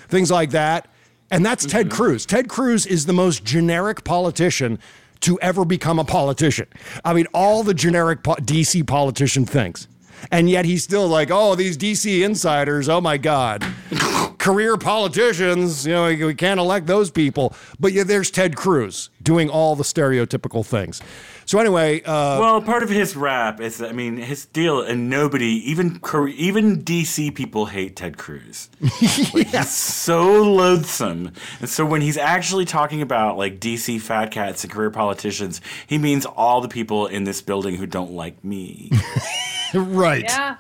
[0.08, 0.88] things like that.
[1.32, 2.26] And that's Ted Cruz.
[2.26, 4.78] Ted Cruz is the most generic politician
[5.26, 6.68] to ever become a politician.
[7.04, 9.88] I mean, all the generic po- DC politician things.
[10.32, 13.66] And yet he's still like, oh, these DC insiders, oh my God.
[14.38, 17.56] Career politicians, you know, we can't elect those people.
[17.80, 21.02] But yeah, there's Ted Cruz doing all the stereotypical things.
[21.46, 25.62] So anyway, uh, well, part of his rap is, I mean, his deal, and nobody,
[25.70, 26.00] even
[26.36, 28.70] even DC people hate Ted Cruz.
[28.82, 34.64] like, He's so loathsome, and so when he's actually talking about like DC fat cats
[34.64, 38.92] and career politicians, he means all the people in this building who don't like me.
[39.76, 40.24] right.
[40.24, 40.58] Yeah.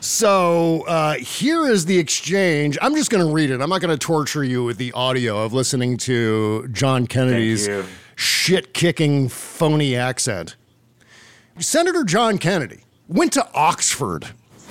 [0.00, 2.78] So uh, here is the exchange.
[2.80, 3.60] I'm just going to read it.
[3.60, 7.84] I'm not going to torture you with the audio of listening to John Kennedy's you.
[8.16, 10.56] Shit kicking phony accent.
[11.60, 14.26] Senator John Kennedy went to Oxford.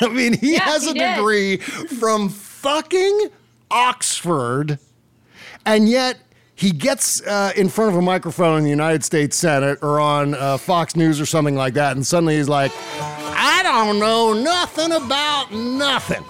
[0.00, 1.14] I mean, he has he a did.
[1.16, 3.28] degree from fucking
[3.70, 4.78] Oxford,
[5.64, 6.18] and yet
[6.54, 10.34] he gets uh, in front of a microphone in the United States Senate or on
[10.34, 14.92] uh, Fox News or something like that, and suddenly he's like, I don't know nothing
[14.92, 16.24] about nothing.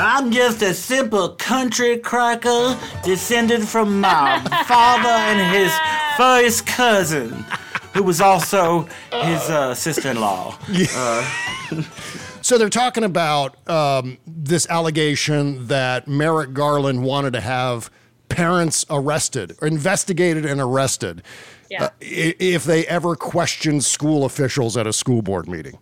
[0.00, 5.72] I'm just a simple country cracker descended from my father and his
[6.16, 7.44] first cousin,
[7.94, 10.58] who was also his uh, sister-in-law.
[10.94, 11.32] Uh,
[12.42, 17.90] So they're talking about um, this allegation that Merrick Garland wanted to have
[18.30, 21.22] parents arrested, or investigated and arrested,
[21.68, 21.84] Yeah.
[21.84, 25.78] uh, if they ever questioned school officials at a school board meeting.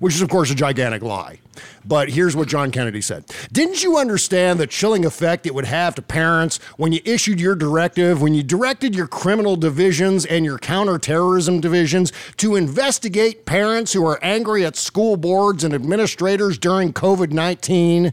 [0.00, 1.38] Which is, of course, a gigantic lie.
[1.84, 5.94] But here's what John Kennedy said Didn't you understand the chilling effect it would have
[5.94, 10.58] to parents when you issued your directive, when you directed your criminal divisions and your
[10.58, 17.30] counterterrorism divisions to investigate parents who are angry at school boards and administrators during COVID
[17.30, 18.12] 19?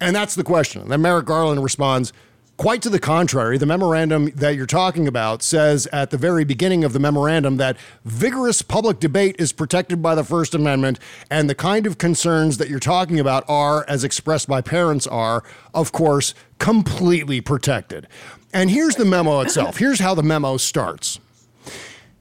[0.00, 0.82] And that's the question.
[0.82, 2.12] And then Merrick Garland responds,
[2.56, 6.84] Quite to the contrary, the memorandum that you're talking about says at the very beginning
[6.84, 7.76] of the memorandum that
[8.06, 10.98] vigorous public debate is protected by the First Amendment,
[11.30, 15.44] and the kind of concerns that you're talking about are, as expressed by parents, are,
[15.74, 18.08] of course, completely protected.
[18.54, 19.76] And here's the memo itself.
[19.76, 21.20] Here's how the memo starts.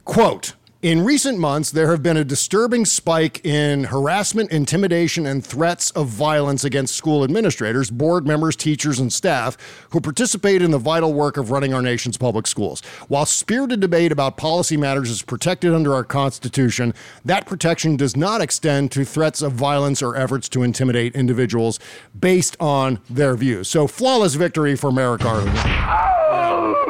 [0.04, 0.54] Quote
[0.86, 6.10] In recent months, there have been a disturbing spike in harassment, intimidation, and threats of
[6.10, 9.58] violence against school administrators, board members, teachers, and staff
[9.90, 12.82] who participate in the vital work of running our nation's public schools.
[13.08, 18.40] While spirited debate about policy matters is protected under our Constitution, that protection does not
[18.40, 21.80] extend to threats of violence or efforts to intimidate individuals
[22.20, 23.68] based on their views.
[23.68, 25.50] So, flawless victory for Merrick Garland.
[25.58, 26.85] Oh!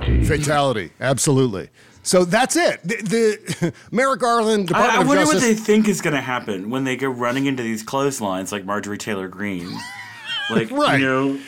[0.00, 0.24] Fatality.
[0.24, 1.68] Fatality, absolutely.
[2.02, 2.80] So that's it.
[2.84, 5.42] The, the Merrick Garland Department I, I of wonder Justice.
[5.42, 8.64] what they think is going to happen when they go running into these clotheslines like
[8.64, 9.72] Marjorie Taylor Greene.
[10.50, 10.98] Like, Right.
[10.98, 11.40] you know,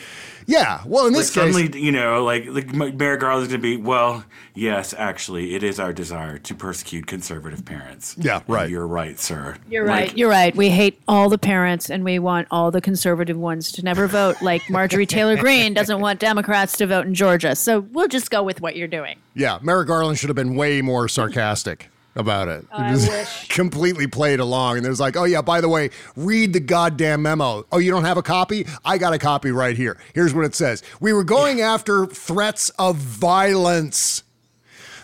[0.51, 0.81] yeah.
[0.85, 3.77] Well, in like this case, suddenly, you know, like, like Mayor is going to be,
[3.77, 8.15] well, yes, actually, it is our desire to persecute conservative parents.
[8.17, 8.69] Yeah, And right.
[8.69, 9.57] You're right, sir.
[9.69, 10.17] You're Like, right.
[10.17, 10.55] You're right.
[10.55, 14.41] We hate all the parents and we want all the conservative ones to never vote,
[14.41, 17.55] like Marjorie Taylor Greene doesn't want Democrats to vote in Georgia.
[17.55, 19.17] So we'll just go with what you're doing.
[19.33, 22.65] yeah, Merrick Garland should have been way more sarcastic about it.
[22.71, 23.47] I just wish.
[23.55, 27.65] completely played along, and there's like, oh yeah, by the way, read the goddamn memo.
[27.71, 28.65] Oh, you don't have a copy?
[28.83, 29.97] I got a copy right here.
[30.13, 34.23] Here's what it says: We were going after threats of violence.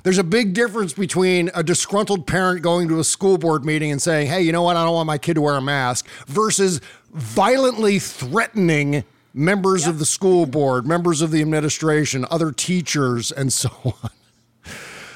[0.04, 4.02] There's a big difference between a disgruntled parent going to a school board meeting and
[4.02, 6.80] saying, hey, you know what, I don't want my kid to wear a mask, versus
[7.12, 9.04] violently threatening
[9.34, 14.10] members of the school board, members of the administration, other teachers, and so on.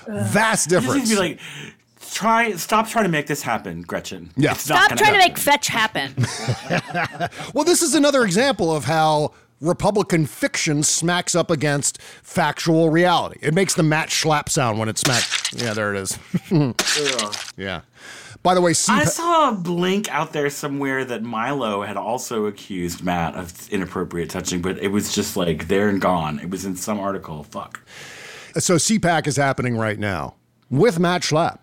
[0.07, 1.09] Vast You just need difference.
[1.09, 1.39] to be like,
[2.12, 4.32] try, stop trying to make this happen, Gretchen.
[4.36, 4.51] Yeah.
[4.51, 6.14] It's Stop gonna trying to make fetch happen.
[7.53, 13.39] Well, this is another example of how Republican fiction smacks up against factual reality.
[13.41, 15.53] It makes the Matt Schlapp sound when it smacks.
[15.53, 16.18] Yeah, there it is.
[17.57, 17.82] yeah.
[18.43, 23.03] By the way, I saw a link out there somewhere that Milo had also accused
[23.03, 26.39] Matt of inappropriate touching, but it was just like there and gone.
[26.39, 27.43] It was in some article.
[27.43, 27.82] Fuck.
[28.57, 30.36] So CPAC is happening right now
[30.72, 31.59] with Matt Schlapp.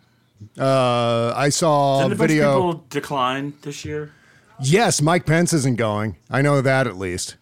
[0.58, 2.54] Uh, I saw Didn't a a bunch of video.
[2.72, 4.12] people decline this year?
[4.60, 6.16] Yes, Mike Pence isn't going.
[6.30, 7.36] I know that at least.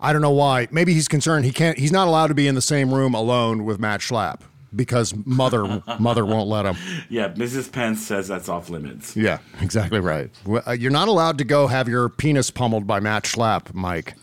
[0.00, 0.68] I don't know why.
[0.70, 1.78] Maybe he's concerned he can't.
[1.78, 4.40] He's not allowed to be in the same room alone with Matt Schlapp
[4.74, 6.76] because mother mother won't let him.
[7.08, 7.70] Yeah, Mrs.
[7.72, 9.16] Pence says that's off limits.
[9.16, 10.30] Yeah, exactly right.
[10.66, 14.14] Uh, You're not allowed to go have your penis pummeled by Matt Schlapp, Mike.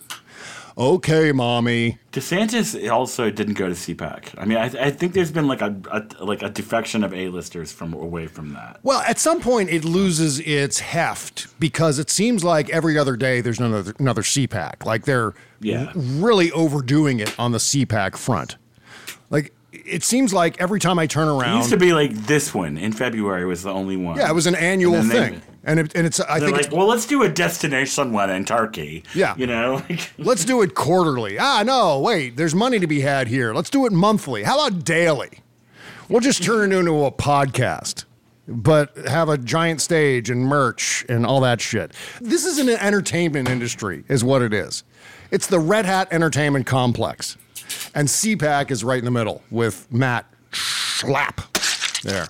[0.82, 2.00] Okay, mommy.
[2.12, 4.34] DeSantis also didn't go to CPAC.
[4.36, 7.72] I mean, I, I think there's been like a, a like a defection of A-listers
[7.72, 8.80] from away from that.
[8.82, 13.42] Well, at some point it loses its heft because it seems like every other day
[13.42, 14.84] there's another another CPAC.
[14.84, 15.92] Like they're Yeah.
[15.96, 18.58] really overdoing it on the CPAC front.
[19.30, 22.56] Like it seems like every time I turn around, It used to be like this
[22.56, 24.18] one in February was the only one.
[24.18, 26.58] yeah, it was an annual then they- thing, and it, and it's I they're think
[26.58, 29.04] like, it's, well, let's do a destination one in Turkey.
[29.14, 29.36] Yeah.
[29.38, 29.82] you know,
[30.18, 31.38] let's do it quarterly.
[31.40, 33.54] Ah, no, wait, there's money to be had here.
[33.54, 34.44] Let's do it monthly.
[34.44, 35.30] How about daily?
[36.10, 38.04] We'll just turn it into a podcast,
[38.48, 41.94] but have a giant stage and merch and all that shit.
[42.20, 44.84] This is an entertainment industry, is what it is.
[45.32, 47.38] It's the Red Hat Entertainment Complex.
[47.96, 52.02] And CPAC is right in the middle with Matt Schlapp.
[52.02, 52.28] There.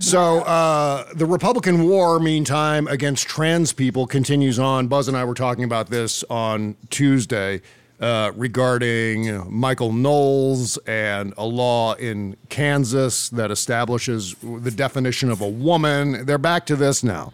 [0.00, 4.86] So uh, the Republican war, meantime, against trans people continues on.
[4.86, 7.62] Buzz and I were talking about this on Tuesday
[8.00, 15.48] uh, regarding Michael Knowles and a law in Kansas that establishes the definition of a
[15.48, 16.24] woman.
[16.26, 17.32] They're back to this now.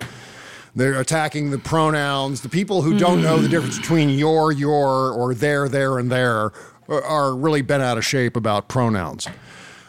[0.74, 2.40] They're attacking the pronouns.
[2.40, 6.50] The people who don't know the difference between your, your, or there, there, and there
[6.88, 9.28] are really bent out of shape about pronouns.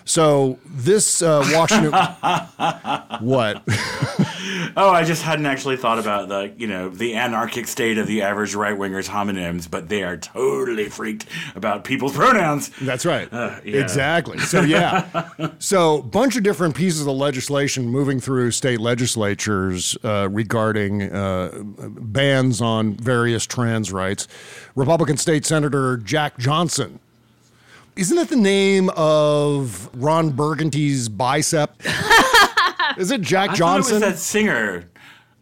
[0.06, 1.92] So this uh, Washington,
[3.22, 3.64] what?
[4.78, 8.22] Oh, I just hadn't actually thought about the, you know, the anarchic state of the
[8.22, 11.26] average right wingers homonyms, but they are totally freaked
[11.56, 12.70] about people's pronouns.
[12.82, 13.32] That's right.
[13.32, 13.82] Uh, yeah.
[13.82, 14.38] Exactly.
[14.40, 15.30] So yeah.
[15.60, 22.62] so bunch of different pieces of legislation moving through state legislatures uh, regarding uh, bans
[22.62, 24.28] on various trans rights.
[24.76, 27.00] Republican State Senator Jack Johnson.
[27.96, 31.82] Isn't that the name of Ron Burgundy's bicep?
[32.98, 34.02] Is it Jack I Johnson?
[34.04, 34.90] it was that singer.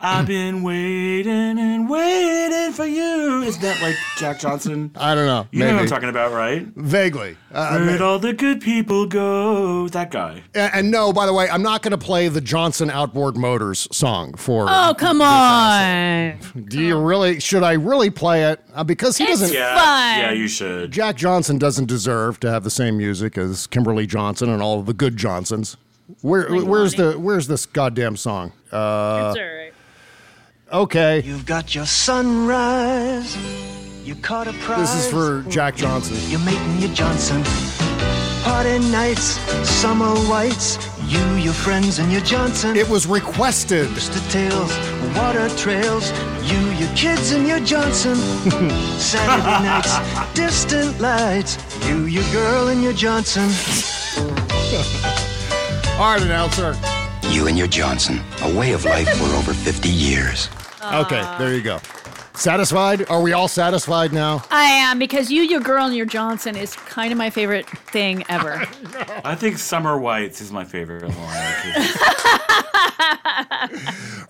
[0.05, 3.41] I've been waiting and waiting for you.
[3.43, 4.91] Is that like Jack Johnson?
[4.95, 5.47] I don't know.
[5.51, 6.65] You know what I'm talking about, right?
[6.75, 7.37] Vaguely.
[7.53, 9.87] Uh, Where'd ma- all the good people go?
[9.87, 10.43] That guy.
[10.53, 13.87] and, and no, by the way, I'm not going to play the Johnson Outboard Motors
[13.95, 14.65] song for.
[14.67, 16.37] Oh, come on.
[16.67, 17.39] Do you really?
[17.39, 18.59] Should I really play it?
[18.73, 19.55] Uh, because he It's doesn't.
[19.55, 20.19] Yeah, fun.
[20.19, 20.91] yeah, you should.
[20.91, 24.85] Jack Johnson doesn't deserve to have the same music as Kimberly Johnson and all of
[24.85, 25.77] the good Johnsons.
[26.21, 28.51] Where, where's the Where's this goddamn song?
[28.71, 29.62] Uh, it's all right.
[30.73, 33.37] Okay, You've got your sunrise.
[34.03, 34.93] You caught a prize.
[34.93, 36.17] this is for Jack Johnson.
[36.29, 37.43] You're making your Johnson.
[38.43, 40.77] Party nights, summer whites.
[41.07, 42.75] You, your friends, and your Johnson.
[42.75, 43.87] It was requested.
[43.89, 44.75] Rooster tails,
[45.15, 46.11] water trails.
[46.43, 48.15] You, your kids, and your Johnson.
[48.97, 49.97] Saturday nights,
[50.33, 51.57] distant lights.
[51.87, 53.49] You, your girl, and your Johnson.
[55.97, 56.75] All right, announcer.
[57.29, 60.49] You and your Johnson, a way of life for over 50 years.
[60.83, 61.79] Okay, there you go.
[62.35, 63.09] Satisfied?
[63.09, 64.43] Are we all satisfied now?
[64.49, 68.23] I am because you, your girl, and your Johnson is kind of my favorite thing
[68.27, 68.55] ever.
[69.23, 71.89] I think Summer Whites is my favorite line.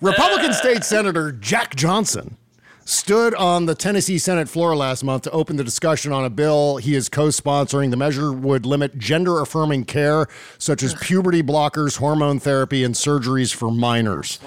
[0.02, 2.36] Republican State Senator Jack Johnson
[2.84, 6.76] stood on the Tennessee Senate floor last month to open the discussion on a bill
[6.76, 7.90] he is co sponsoring.
[7.90, 10.26] The measure would limit gender affirming care,
[10.58, 14.38] such as puberty blockers, hormone therapy, and surgeries for minors.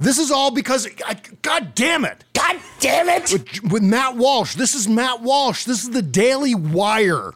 [0.00, 2.24] This is all because, I- God damn it.
[2.34, 3.32] God damn it.
[3.32, 4.54] With, with Matt Walsh.
[4.54, 5.64] This is Matt Walsh.
[5.64, 7.32] This is the Daily Wire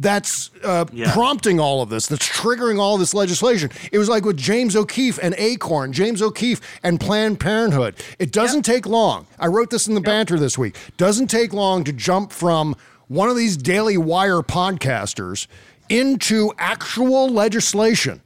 [0.00, 1.12] that's uh, Yeah.
[1.12, 3.70] prompting all of this, that's triggering all this legislation.
[3.92, 7.96] It was like with James O'Keefe and Acorn, James O'Keefe and Planned Parenthood.
[8.18, 9.26] It doesn't take long.
[9.38, 10.76] I wrote this in the banter this week.
[10.96, 12.76] Doesn't take long to jump from
[13.08, 15.46] one of these Daily Wire podcasters
[15.88, 18.22] into actual legislation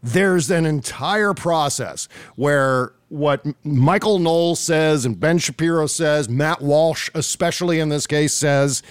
[0.00, 7.10] there's an entire process where what Michael Knowles says and Ben Shapiro says, Matt Walsh,
[7.14, 8.82] especially in this case, says,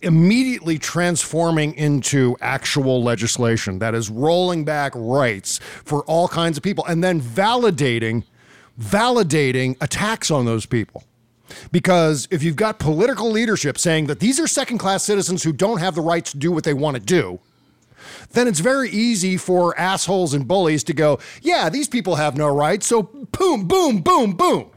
[0.00, 6.84] immediately transforming into actual legislation that is rolling back rights for all kinds of people
[6.86, 8.22] and then validating
[8.80, 11.04] validating attacks on those people.
[11.72, 15.78] Because if you've got political leadership saying that these are second class citizens who don't
[15.78, 17.40] have the right to do what they want to do,
[18.32, 22.48] then it's very easy for assholes and bullies to go, yeah, these people have no
[22.48, 22.86] rights.
[22.86, 24.70] So boom, boom, boom, boom.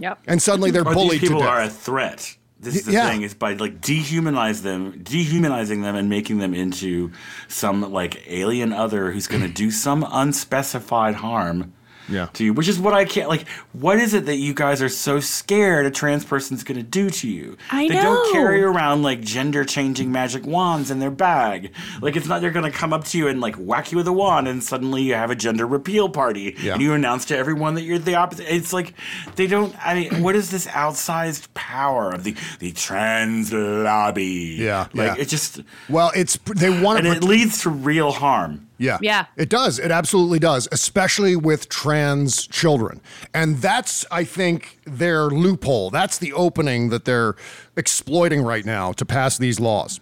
[0.00, 0.20] Yep.
[0.26, 1.54] And suddenly they're or bullied these people to death.
[1.54, 2.36] are a threat.
[2.60, 3.08] This is the Yeah.
[3.08, 7.12] thing is by like dehumanize them, dehumanizing them, and making them into
[7.46, 11.72] some like alien other who's going to do some unspecified harm.
[12.08, 12.28] Yeah.
[12.34, 13.46] To you, which is what I can't like.
[13.72, 17.10] What is it that you guys are so scared a trans person's going to do
[17.10, 17.56] to you?
[17.70, 18.02] I they know.
[18.02, 21.72] don't carry around like gender changing magic wands in their bag.
[22.00, 24.08] Like it's not they're going to come up to you and like whack you with
[24.08, 26.72] a wand and suddenly you have a gender repeal party Yeah.
[26.74, 28.46] and you announce to everyone that you're the opposite.
[28.52, 28.94] It's like
[29.36, 29.74] they don't.
[29.86, 34.56] I mean, what is this outsized power of the the trans lobby?
[34.58, 35.22] Yeah, like yeah.
[35.22, 38.67] it just Well, it's they want and to it leads to real harm.
[38.78, 38.98] Yeah.
[39.02, 39.26] Yeah.
[39.36, 39.78] It does.
[39.78, 43.00] It absolutely does, especially with trans children.
[43.34, 45.90] And that's, I think, their loophole.
[45.90, 47.34] That's the opening that they're
[47.76, 50.00] exploiting right now to pass these laws.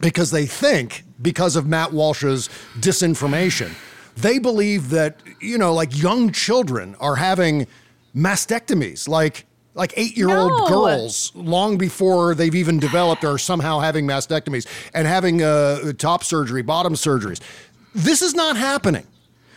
[0.00, 2.48] Because they think, because of Matt Walsh's
[2.80, 3.72] disinformation,
[4.16, 7.66] they believe that, you know, like young children are having
[8.14, 10.66] mastectomies, like like eight year old No.
[10.68, 16.62] girls long before they've even developed are somehow having mastectomies and having uh, top surgery,
[16.62, 17.40] bottom surgeries.
[17.94, 19.06] This is not happening.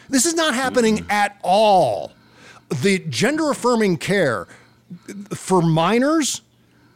[0.09, 1.11] This is not happening mm.
[1.11, 2.11] at all.
[2.81, 4.47] The gender affirming care
[5.33, 6.41] for minors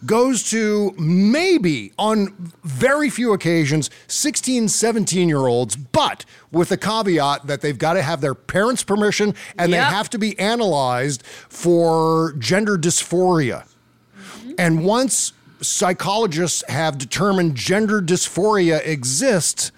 [0.05, 7.47] goes to maybe on very few occasions 16 17 year olds but with the caveat
[7.47, 9.79] that they've got to have their parents permission and Yep.
[9.79, 14.51] they have to be analyzed for gender dysphoria mm-hmm.
[14.59, 19.71] and once psychologists have determined gender dysphoria exists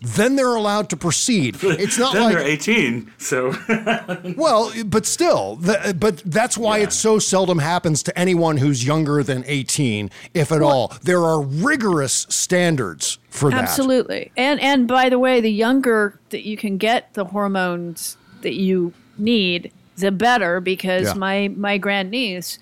[0.00, 3.52] then they're allowed to proceed it's not then like they're 18, so
[4.36, 9.22] well, but still, the, but that's why it so seldom happens to anyone who's younger
[9.22, 10.92] than 18, if at all.
[11.02, 13.60] There are rigorous standards for that.
[13.62, 14.30] Absolutely.
[14.36, 18.92] And and by the way, the younger that you can get the hormones that you
[19.16, 21.14] need, the better because Yeah.
[21.14, 22.58] my my grandniece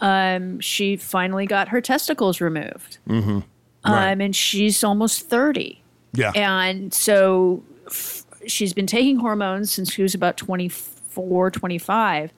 [0.00, 2.98] um she finally got her testicles removed.
[3.08, 3.40] Mm-hmm.
[3.84, 5.82] Um and she's almost 30.
[6.12, 6.32] Yeah.
[6.34, 12.32] And so f- she's been taking hormones since she was about 24, 25.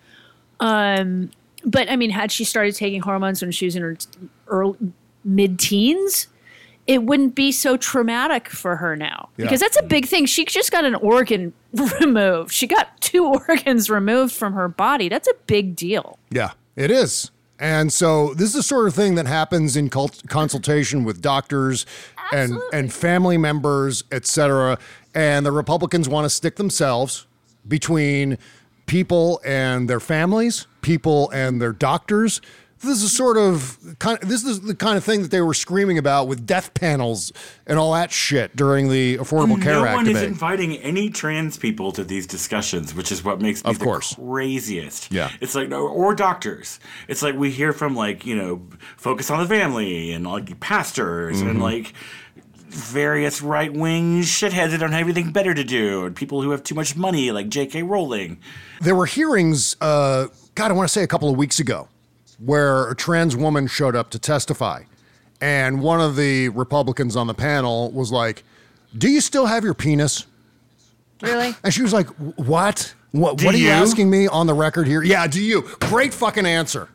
[0.60, 1.30] Um,
[1.64, 3.96] but I mean, had she started taking hormones when she was in her
[4.48, 4.78] early,
[5.24, 6.28] mid teens,
[6.86, 9.28] it wouldn't be so traumatic for her now.
[9.36, 9.44] Yeah.
[9.44, 10.26] Because that's a big thing.
[10.26, 11.52] She just got an organ
[12.00, 12.52] removed.
[12.52, 15.08] She got two organs removed from her body.
[15.08, 16.18] That's a big deal.
[16.30, 17.30] Yeah, it is.
[17.60, 21.84] And so this is the sort of thing that happens in cult- consultation with doctors
[22.32, 24.78] and and family members, et cetera.
[25.14, 27.26] And the Republicans want to stick themselves
[27.68, 28.38] between
[28.86, 32.40] people and their families, people and their doctors.
[32.82, 33.78] This is sort of
[34.22, 37.30] this is the kind of thing that they were screaming about with death panels
[37.66, 41.58] and all that shit during the Affordable Care no Act one is inviting any trans
[41.58, 44.14] people to these discussions, which is what makes me Of the course.
[44.14, 45.12] craziest.
[45.12, 45.30] Yeah.
[45.42, 46.80] it's like no, or doctors.
[47.06, 48.62] It's like we hear from like you know,
[48.96, 51.62] focus on the family and like pastors and Mhm.
[51.62, 51.92] like
[52.68, 56.62] various right wing shitheads that don't have anything better to do, and people who have
[56.62, 57.82] too much money, like J.K.
[57.82, 58.38] Rowling.
[58.80, 61.88] There were hearings, uh, God, I want to say a couple of weeks ago,
[62.44, 64.82] where a trans woman showed up to testify.
[65.40, 68.42] And one of the Republicans on the panel was like,
[68.96, 70.26] Do you still have your penis?
[71.22, 71.54] Really?
[71.64, 72.94] And she was like, What?
[73.12, 73.70] What, Do what are you you?
[73.72, 75.02] asking me on the record here?
[75.02, 75.62] Yeah, do you?
[75.80, 76.88] Great fucking answer.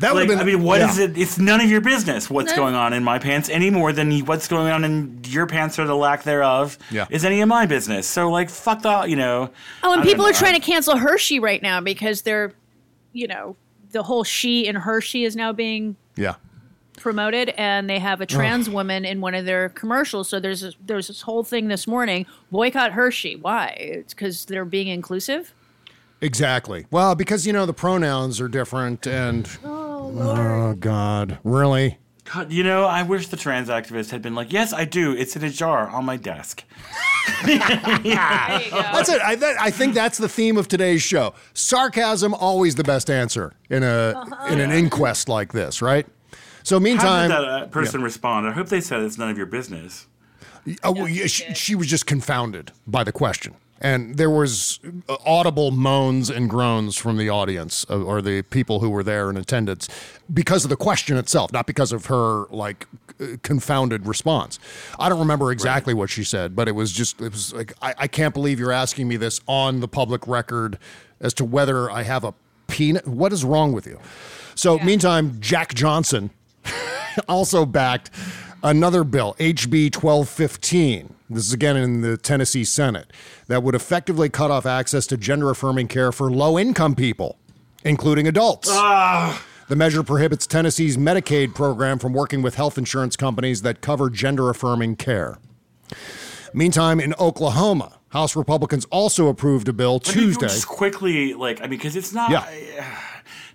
[0.00, 0.90] That like, would've been- I mean, what yeah.
[0.90, 1.18] is it?
[1.18, 2.56] It's none of your business what's No.
[2.56, 5.86] going on in my pants any more than what's going on in your pants or
[5.86, 7.06] the lack thereof Yeah.
[7.10, 8.06] is any of my business.
[8.06, 9.50] So, like, fuck the, you know.
[9.82, 10.38] Oh, and I people don't are know.
[10.38, 12.52] trying to cancel Hershey right now because they're,
[13.12, 13.56] you know,
[13.92, 16.34] the whole she and Hershey is now being Yeah.
[16.96, 20.28] promoted, and they have a trans woman in one of their commercials.
[20.28, 23.36] So there's this, there's this whole thing this morning: boycott Hershey.
[23.36, 23.76] Why?
[23.78, 25.54] It's because they're being inclusive.
[26.20, 26.86] Exactly.
[26.90, 31.98] Well, because you know the pronouns are different, and oh, oh God, really?
[32.32, 35.12] God, you know, I wish the trans activist had been like, yes, I do.
[35.12, 36.62] It's in a jar on my desk.
[37.44, 39.22] That's it.
[39.22, 41.34] I, that, I think that's the theme of today's show.
[41.54, 46.06] Sarcasm always the best answer in a in an inquest like this, right?
[46.64, 48.46] So meantime, How meantime, did that uh, person respond?
[48.46, 50.06] I hope they said it's none of your business.
[50.82, 53.54] Oh, well, yeah, she, she was just confounded by the question.
[53.80, 58.80] And there was uh, audible moans and groans from the audience uh, or the people
[58.80, 59.88] who were there in attendance
[60.32, 62.86] because of the question itself, not because of her like
[63.20, 64.58] uh, confounded response.
[64.98, 67.94] I don't remember exactly what she said, but it was just it was like I,
[67.98, 70.78] I can't believe you're asking me this on the public record
[71.20, 72.34] as to whether I have a
[72.66, 73.06] peanut.
[73.06, 74.00] What is wrong with you?
[74.54, 76.30] So meantime, Jack Johnson
[77.28, 78.10] also backed
[78.62, 81.14] another bill, HB 1215.
[81.30, 83.12] This is again in the Tennessee Senate
[83.48, 87.38] that would effectively cut off access to gender affirming care for low income people,
[87.84, 88.68] including adults.
[88.70, 89.44] Ah.
[89.68, 94.48] The measure prohibits Tennessee's Medicaid program from working with health insurance companies that cover gender
[94.48, 95.38] affirming care.
[96.54, 100.46] Meantime, in Oklahoma, House Republicans also approved a bill Tuesday.
[100.46, 102.30] Just quickly, like, I mean, because it's not.
[102.30, 102.98] Yeah.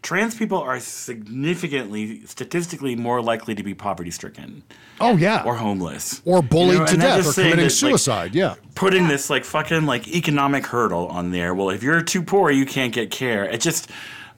[0.03, 4.63] Trans people are significantly, statistically more likely to be poverty stricken.
[4.99, 5.43] Oh, yeah.
[5.43, 6.21] Or homeless.
[6.25, 8.35] Or bullied and to that death or committing that, like, suicide.
[8.35, 8.55] yeah.
[8.75, 11.53] putting this like fucking like economic hurdle on there.
[11.53, 13.45] Well, if you're too poor, you can't get care.
[13.45, 13.89] It just,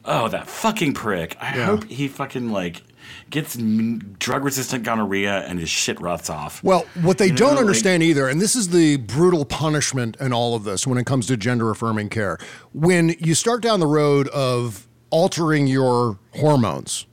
[0.05, 1.35] oh, that fucking prick.
[1.41, 1.65] I Yeah.
[1.65, 2.81] hope he fucking like
[3.29, 6.63] gets drug resistant gonorrhea and his shit rots off.
[6.63, 10.31] Well, what they You don't like- understand either, and this is the brutal punishment in
[10.33, 12.37] all of this when it comes to gender affirming care.
[12.71, 17.05] When you start down the road of altering your hormones,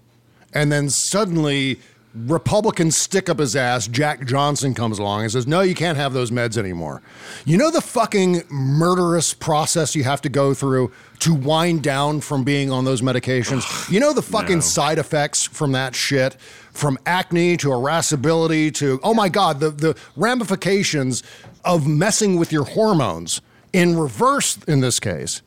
[0.53, 1.79] and then suddenly
[2.17, 6.13] Republicans stick up his ass, Jack Johnson comes along and says, No, you can't have
[6.13, 7.01] those meds anymore.
[7.45, 12.43] You know the fucking murderous process you have to go through to wind down from
[12.43, 13.89] being on those medications?
[13.89, 16.35] you know the fucking side effects from that shit?
[16.73, 21.23] From acne to irascibility to, oh my God, the, the ramifications
[21.65, 23.41] of messing with your hormones
[23.73, 25.41] in reverse in this case.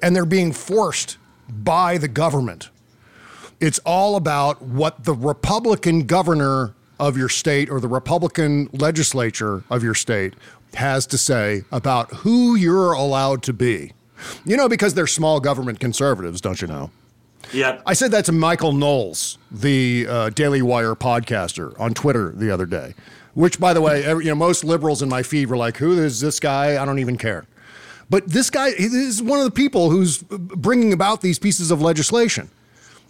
[0.00, 1.18] And they're being forced
[1.48, 2.70] by the government.
[3.60, 9.82] It's all about what the Republican governor of your state or the Republican legislature of
[9.82, 10.34] your state
[10.74, 13.92] has to say about who you're allowed to be.
[14.44, 16.90] You know, because they're small government conservatives, don't you know?
[17.52, 17.82] Yep.
[17.86, 22.66] I said that to Michael Knowles, the uh, Daily Wire podcaster, on Twitter the other
[22.66, 22.94] day.
[23.34, 25.92] Which, by the way, every, you know, most liberals in my feed were like, "Who
[25.98, 26.80] is this guy?
[26.80, 27.46] I don't even care."
[28.12, 32.50] But this guy is one of the people who's bringing about these pieces of legislation.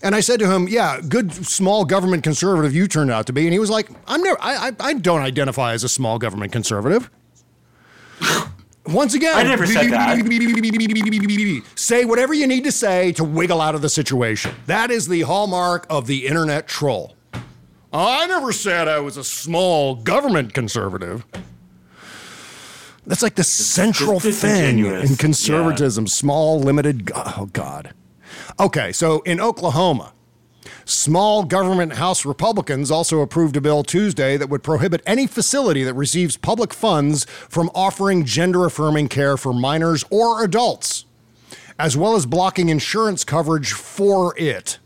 [0.00, 3.42] And I said to him, "Yeah, good small government conservative you turned out to be."
[3.42, 4.40] And he was like, "I'm never.
[4.40, 7.10] I, I, I don't identify as a small government conservative."
[8.86, 10.18] Once again, I never said that.
[11.74, 14.54] Say whatever you need to say to wiggle out of the situation.
[14.66, 17.16] That is the hallmark of the internet troll.
[17.92, 21.26] I never said I was a small government conservative.
[23.06, 26.06] That's like the central dis- thing in conservatism.
[26.06, 27.10] Small, limited.
[27.14, 27.94] Oh, God.
[28.60, 30.12] Okay, so in Oklahoma,
[30.84, 35.94] small government House Republicans also approved a bill Tuesday that would prohibit any facility that
[35.94, 41.04] receives public funds from offering gender affirming care for minors or adults,
[41.78, 44.78] as well as blocking insurance coverage for it.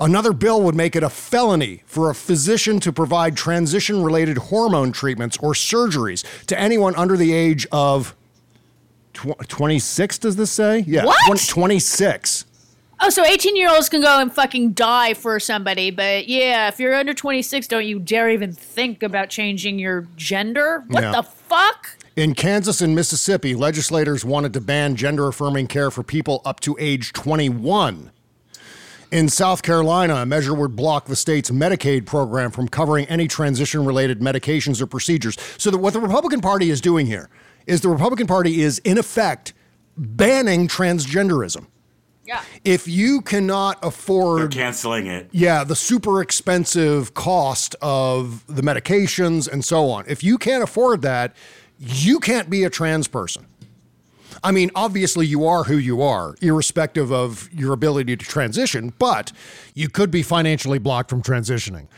[0.00, 4.92] Another bill would make it a felony for a physician to provide transition related hormone
[4.92, 8.14] treatments or surgeries to anyone under the age of
[9.12, 10.80] tw- 26, does this say?
[10.86, 11.04] Yeah.
[11.04, 11.16] What?
[11.26, 12.44] 20 26.
[13.00, 16.80] Oh, so 18 year olds can go and fucking die for somebody, but yeah, if
[16.80, 20.82] you're under 26, don't you dare even think about changing your gender?
[20.88, 21.12] What Yeah.
[21.12, 21.96] the fuck?
[22.16, 26.76] In Kansas and Mississippi, legislators wanted to ban gender affirming care for people up to
[26.80, 28.10] age 21.
[29.10, 33.84] In South Carolina, a measure would block the state's Medicaid program from covering any transition
[33.86, 35.38] related medications or procedures.
[35.56, 37.30] So, that what the Republican Party is doing here
[37.66, 39.54] is the Republican Party is, in effect,
[39.96, 41.66] banning transgenderism.
[42.26, 42.42] Yeah.
[42.62, 45.30] If you cannot afford They're canceling it.
[45.32, 50.04] yeah, the super expensive cost of the medications and so on.
[50.06, 51.34] If you can't afford that,
[51.78, 53.46] you can't be a trans person.
[54.42, 59.32] I mean, obviously, you are who you are, irrespective of your ability to transition, but
[59.74, 61.88] you could be financially blocked from transitioning.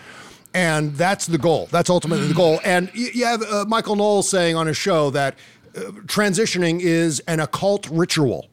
[0.54, 1.68] And that's the goal.
[1.70, 2.60] That's ultimately the goal.
[2.64, 5.38] And you have uh, Michael Knowles saying on his show that
[5.76, 8.48] uh, transitioning is an occult ritual.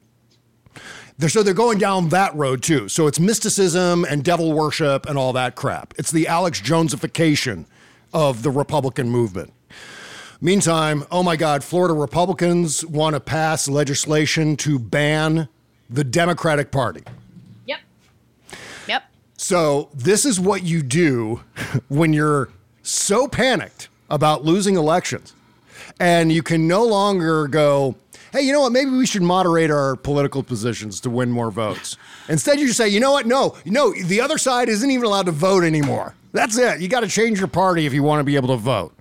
[1.18, 2.88] They're, so they're going down that road too.
[2.90, 5.96] So it's mysticism and devil worship and all that crap.
[5.98, 7.66] It's the Alex Jonesification
[8.14, 9.52] of the Republican movement.
[10.40, 15.50] Meantime, oh my God, Florida Republicans want to pass legislation to ban
[15.90, 17.04] the Democratic Party.
[17.66, 17.80] Yep.
[18.88, 19.04] Yep.
[19.38, 21.42] So, this is what you do
[21.88, 22.50] when you're
[22.84, 25.34] so panicked about losing elections
[26.00, 27.96] and you can no longer go,
[28.32, 28.72] hey, you know what?
[28.72, 31.98] Maybe we should moderate our political positions to win more votes.
[32.30, 33.26] Instead, you just say, you know what?
[33.26, 36.14] No, no, the other side isn't even allowed to vote anymore.
[36.32, 36.80] That's it.
[36.82, 38.94] You got to change your party if you want to be able to vote.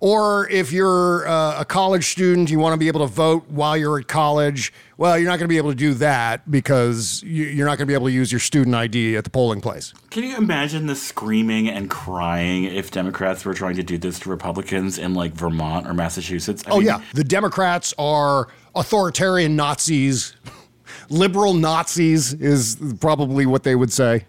[0.00, 3.76] Or if you're uh, a college student, you want to be able to vote while
[3.76, 4.72] you're at college.
[4.96, 7.86] Well, you're not going to be able to do that because you- you're not going
[7.86, 9.92] to be able to use your student ID at the polling place.
[10.08, 14.30] Can you imagine the screaming and crying if Democrats were trying to do this to
[14.30, 16.64] Republicans in like Vermont or Massachusetts?
[16.66, 17.02] I oh, mean, yeah.
[17.12, 20.34] The Democrats are authoritarian Nazis.
[21.10, 24.24] Liberal Nazis is probably what they would say.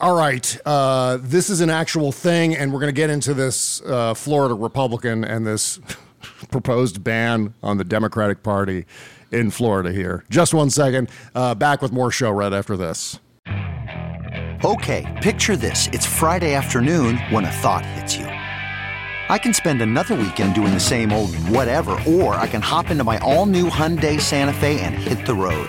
[0.00, 0.58] All right.
[0.66, 4.54] Uh, this is an actual thing, and we're going to get into this uh, Florida
[4.54, 5.78] Republican and this
[6.50, 8.86] proposed ban on the Democratic Party
[9.30, 10.24] in Florida here.
[10.30, 11.08] Just one second.
[11.34, 13.20] Uh, back with more show right after this.
[14.64, 15.88] Okay, picture this.
[15.92, 18.26] It's Friday afternoon when a thought hits you.
[18.26, 23.04] I can spend another weekend doing the same old whatever, or I can hop into
[23.04, 25.68] my all new Hyundai Santa Fe and hit the road.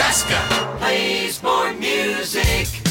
[0.00, 2.89] Bob Cesca plays more music.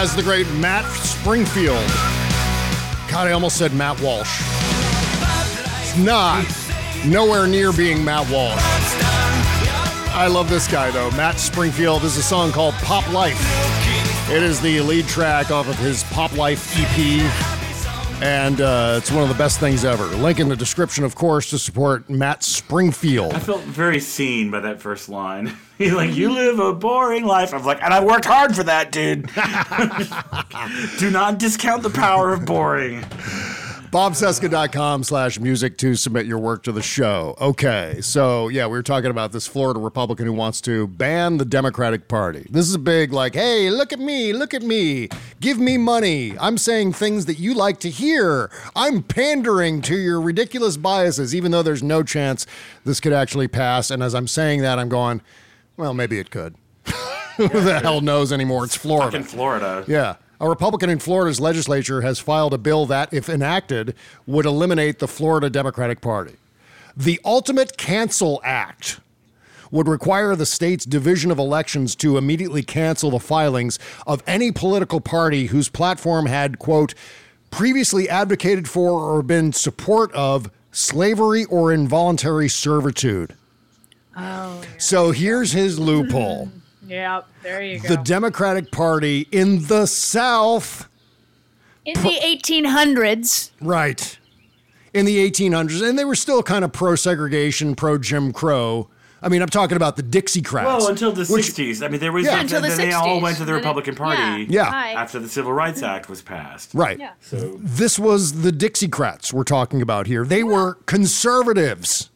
[0.00, 1.84] It's the great Matt Springfield.
[3.10, 4.42] God, I almost said Matt Walsh.
[5.82, 6.46] It's not
[7.04, 8.62] nowhere near being Matt Walsh.
[10.14, 11.10] I love this guy though.
[11.10, 13.40] Matt Springfield This is a song called Pop Life.
[14.30, 17.47] It is the lead track off of his Pop Life EP.
[18.20, 20.04] And uh, it's one of the best things ever.
[20.04, 23.32] Link in the description, of course, to support Matt Springfield.
[23.32, 25.56] I felt very seen by that first line.
[25.78, 28.90] He's like, "You live a boring life." I'm like, and I worked hard for that,
[28.90, 29.26] dude.
[30.98, 33.04] Do not discount the power of boring.
[33.90, 37.34] bobcesca.com slash music to submit your work to the show.
[37.40, 41.44] Okay, so yeah, we were talking about this Florida Republican who wants to ban the
[41.44, 42.46] Democratic Party.
[42.50, 45.08] This is a big, like, hey, look at me, look at me,
[45.40, 46.38] give me money.
[46.38, 48.50] I'm saying things that you like to hear.
[48.76, 52.46] I'm pandering to your ridiculous biases, even though there's no chance
[52.84, 53.90] this could actually pass.
[53.90, 55.22] And as I'm saying that, I'm going,
[55.76, 56.54] well, maybe it could.
[57.36, 58.64] Who the hell knows anymore?
[58.64, 59.12] It's Florida.
[59.12, 59.84] Fucking Florida.
[59.86, 60.16] Yeah.
[60.40, 63.94] A Republican in Florida's legislature has filed a bill that, if enacted,
[64.26, 66.36] would eliminate the Florida Democratic Party.
[66.96, 69.00] The Ultimate Cancel Act
[69.70, 75.00] would require the state's Division of Elections to immediately cancel the filings of any political
[75.00, 76.94] party whose platform had, quote,
[77.50, 83.34] previously advocated for or been support of slavery or involuntary servitude.
[84.16, 86.50] Oh, So here's his loophole.
[86.88, 87.20] yeah.
[87.42, 87.88] There you go.
[87.88, 90.88] The Democratic Party in the South
[91.84, 94.18] In the 1800s, Right.
[94.92, 98.88] in the 1800s, and they were still kind of pro segregation, pro Jim Crow.
[99.20, 100.64] I mean, I'm talking about the Dixiecrats.
[100.64, 101.82] Well, until the which- 60s.
[101.82, 102.40] I mean, there was Yeah.
[102.40, 104.46] Until the then they all went to the Republican Party.
[104.48, 104.66] Yeah.
[104.68, 106.70] after the Civil Rights Act was passed.
[106.72, 107.00] Right.
[107.20, 110.24] So This was the Dixiecrats we're talking about here.
[110.24, 112.10] They were conservatives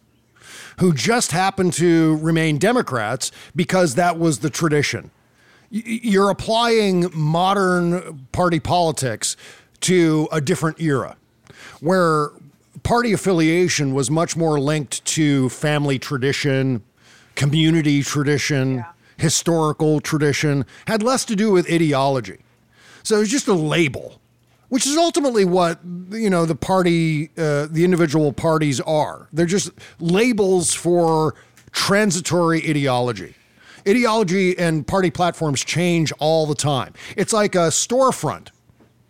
[0.82, 5.12] who just happened to remain Democrats because that was the tradition.
[5.70, 9.36] You're applying modern party politics
[9.82, 11.16] to a different era
[11.78, 12.30] where
[12.82, 16.82] party affiliation was much more linked to family tradition,
[17.36, 18.84] community tradition,
[19.18, 22.40] historical tradition, had less to do with ideology.
[23.04, 24.20] So it was just a label,
[24.72, 25.78] which is ultimately what
[26.12, 29.28] you know the party, uh, the individual parties are.
[29.30, 29.68] They're just
[30.00, 31.34] labels for
[31.72, 33.34] transitory ideology.
[33.86, 36.94] Ideology and party platforms change all the time.
[37.18, 38.48] It's like a storefront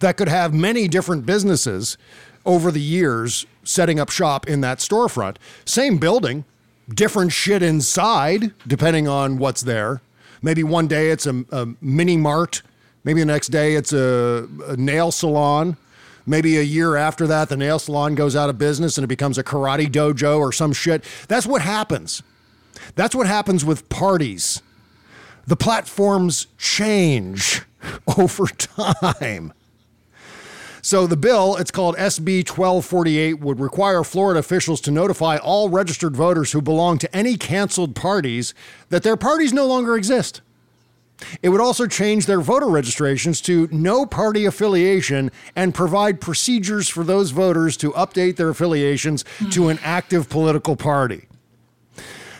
[0.00, 1.96] that could have many different businesses
[2.44, 5.36] over the years setting up shop in that storefront.
[5.64, 6.44] Same building,
[6.92, 10.00] different shit inside, depending on what's there.
[10.42, 12.62] Maybe one day it's a, a mini mart.
[13.04, 15.76] Maybe the next day it's a, a nail salon.
[16.24, 19.38] Maybe a year after that, the nail salon goes out of business and it becomes
[19.38, 21.04] a karate dojo or some shit.
[21.26, 22.22] That's what happens.
[22.94, 24.62] That's what happens with parties.
[25.46, 27.62] The platforms change
[28.18, 29.52] over time.
[30.84, 36.16] So the bill, it's called SB 1248, would require Florida officials to notify all registered
[36.16, 38.52] voters who belong to any canceled parties
[38.88, 40.40] that their parties no longer exist.
[41.42, 47.04] It would also change their voter registrations to no party affiliation and provide procedures for
[47.04, 51.28] those voters to update their affiliations to an active political party.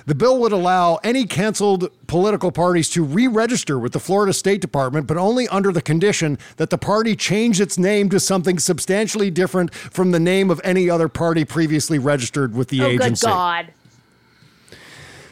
[0.07, 4.61] The bill would allow any canceled political parties to re register with the Florida State
[4.61, 9.31] Department, but only under the condition that the party change its name to something substantially
[9.31, 13.27] different from the name of any other party previously registered with the oh, good agency.
[13.27, 13.73] God.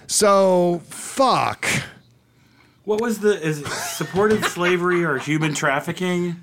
[0.06, 1.66] So, fuck.
[2.90, 6.42] What was the is it supported slavery or human trafficking?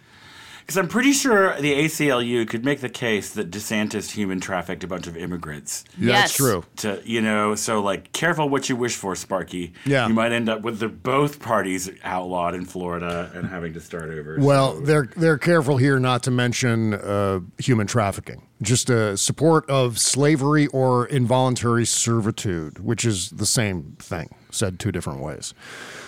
[0.61, 4.87] Because I'm pretty sure the ACLU could make the case that DeSantis human trafficked a
[4.87, 5.83] bunch of immigrants.
[5.97, 6.63] Yeah, that's true.
[6.77, 9.73] To you know, so like, careful what you wish for, Sparky.
[9.85, 10.07] Yeah.
[10.07, 14.09] you might end up with the both parties outlawed in Florida and having to start
[14.09, 14.37] over.
[14.39, 19.99] Well, they're they're careful here not to mention uh, human trafficking, just uh, support of
[19.99, 25.53] slavery or involuntary servitude, which is the same thing, said two different ways.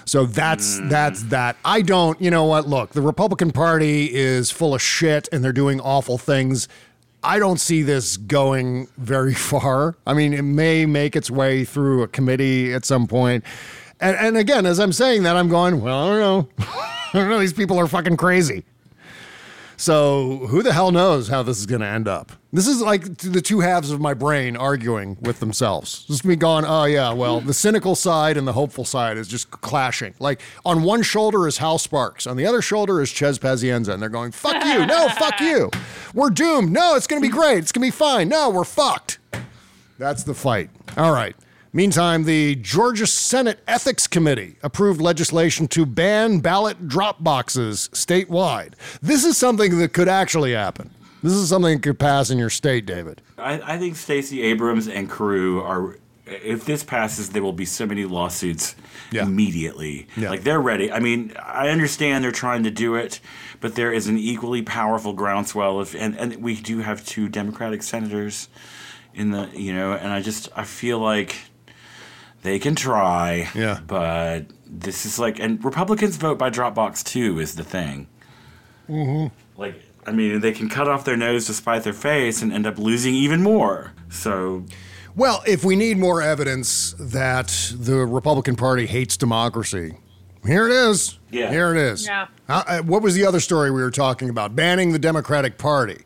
[0.09, 0.89] So that's hmm.
[0.89, 1.55] that's that.
[1.63, 2.19] I don't.
[2.19, 2.67] You know what?
[2.67, 6.67] Look, the Republican Party is full of shit, and they're doing awful things.
[7.21, 9.97] I don't see this going very far.
[10.07, 13.43] I mean, it may make its way through a committee at some point.
[13.99, 16.49] And, and again, as I'm saying that, I'm going, well, I don't know.
[16.67, 17.39] I don't know.
[17.39, 18.63] These people are fucking crazy.
[19.79, 22.33] So who the hell knows how this is going to end up?
[22.51, 26.03] This is like the two halves of my brain arguing with themselves.
[26.03, 29.49] Just me going, oh yeah, well, the cynical side and the hopeful side is just
[29.51, 30.13] clashing.
[30.19, 34.01] Like on one shoulder is Hal Sparks, on the other shoulder is Chez Pazienza, and
[34.01, 35.71] they're going, fuck you, no, fuck you.
[36.13, 36.73] We're doomed.
[36.73, 37.59] No, it's going to be great.
[37.59, 38.27] It's going to be fine.
[38.27, 39.19] No, we're fucked.
[39.97, 40.69] That's the fight.
[40.97, 41.37] All right.
[41.71, 48.73] Meantime, the Georgia Senate Ethics Committee approved legislation to ban ballot drop boxes statewide.
[49.01, 50.89] This is something that could actually happen.
[51.21, 53.21] This is something that could pass in your state, David.
[53.37, 55.97] I, I think Stacey Abrams and crew are.
[56.25, 58.75] If this passes, there will be so many lawsuits
[59.11, 60.07] immediately.
[60.15, 60.29] Yeah.
[60.29, 60.91] Like they're ready.
[60.91, 63.19] I mean, I understand they're trying to do it,
[63.59, 67.81] but there is an equally powerful groundswell of, and and we do have two Democratic
[67.81, 68.47] senators
[69.15, 71.35] in the, you know, and I just I feel like
[72.41, 73.49] they can try.
[73.55, 73.79] Yeah.
[73.85, 78.07] But this is like, and Republicans vote by Dropbox too is the thing.
[78.89, 79.33] Mm-hmm.
[79.59, 82.65] Like, I mean, they can cut off their nose to spite their face and end
[82.65, 83.93] up losing even more.
[84.09, 84.65] So,
[85.15, 89.95] Well, if we need more evidence that the Republican Party hates democracy,
[90.45, 91.19] here it is.
[91.29, 91.51] Yeah.
[91.51, 92.07] Here it is.
[92.07, 92.27] Yeah.
[92.47, 94.55] Uh, uh, what was the other story we were talking about?
[94.55, 96.01] Banning the Democratic Party.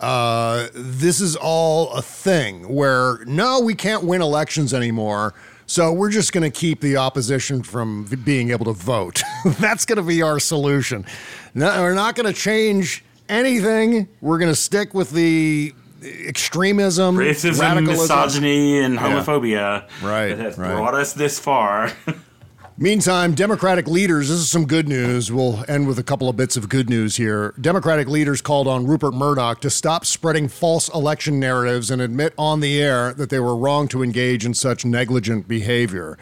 [0.00, 5.34] Uh, this is all a thing where no, we can't win elections anymore.
[5.74, 9.20] So we're just going to keep the opposition from v- being able to vote.
[9.58, 11.04] That's going to be our solution.
[11.52, 14.06] No, we're not going to change anything.
[14.20, 18.02] We're going to stick with the extremism, racism, radicalism.
[18.02, 19.00] misogyny, and Yeah.
[19.24, 20.76] homophobia Right, that has right.
[20.76, 21.90] brought us this far.
[22.76, 25.30] Meantime, Democratic leaders, this is some good news.
[25.30, 27.54] We'll end with a couple of bits of good news here.
[27.60, 32.58] Democratic leaders called on Rupert Murdoch to stop spreading false election narratives and admit on
[32.58, 36.18] the air that they were wrong to engage in such negligent behavior.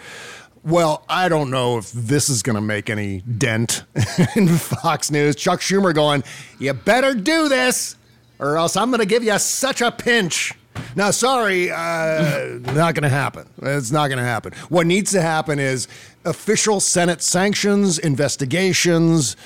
[0.63, 3.85] Well, I don't know if this is going to make any dent
[4.37, 5.37] in Fox News.
[5.37, 6.23] Chuck Schumer going,
[6.59, 7.97] You better do this
[8.39, 10.53] or else I'm going to give you such a pinch.
[10.97, 13.49] Now, sorry, uh, not going to happen.
[13.63, 14.53] It's not going to happen.
[14.69, 15.89] What needs to happen is
[16.25, 19.37] official Senate sanctions, investigations,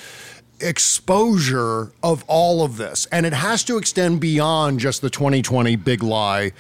[0.61, 3.07] exposure of all of this.
[3.13, 6.53] And it has to extend beyond just the 2020 big lie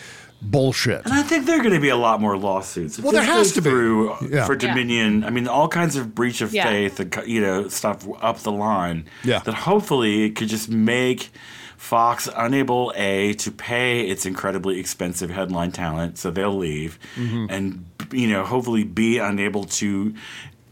[0.43, 1.03] bullshit.
[1.05, 2.99] And I think there are going to be a lot more lawsuits.
[2.99, 4.29] If Well, there has goes to be.
[4.35, 4.45] Yeah.
[4.45, 4.59] for Yeah.
[4.69, 5.25] Dominion.
[5.25, 6.65] I mean, all kinds of breach of Yeah.
[6.65, 9.07] faith and you know stuff up the line.
[9.25, 9.39] Yeah.
[9.41, 11.33] That hopefully it could just make
[11.77, 17.47] Fox unable a to pay its incredibly expensive headline talent, so they'll leave, Mhm.
[17.51, 20.15] and you know hopefully be unable to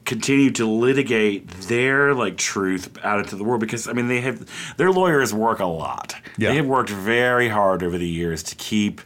[0.05, 4.45] continue to litigate their like truth out into the world because I mean they have
[4.77, 6.15] their lawyers work a lot.
[6.37, 6.51] Yeah.
[6.51, 9.01] They have worked very hard over the years to keep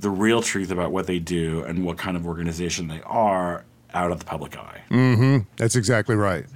[0.00, 4.10] the real truth about what they do and what kind of organization they are out
[4.10, 4.80] of the public eye.
[4.88, 6.46] hmm That's exactly right.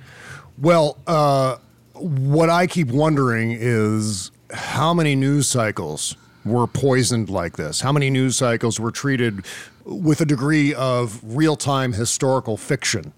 [0.59, 1.57] Well, uh,
[1.95, 7.81] what I keep wondering is how many news cycles were poisoned like this?
[7.81, 9.45] How many news cycles were treated
[9.85, 13.13] with a degree of real time historical fiction?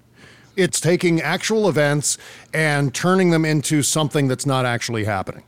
[0.57, 2.16] It's taking actual events
[2.55, 5.45] and turning them into something that's not actually happening.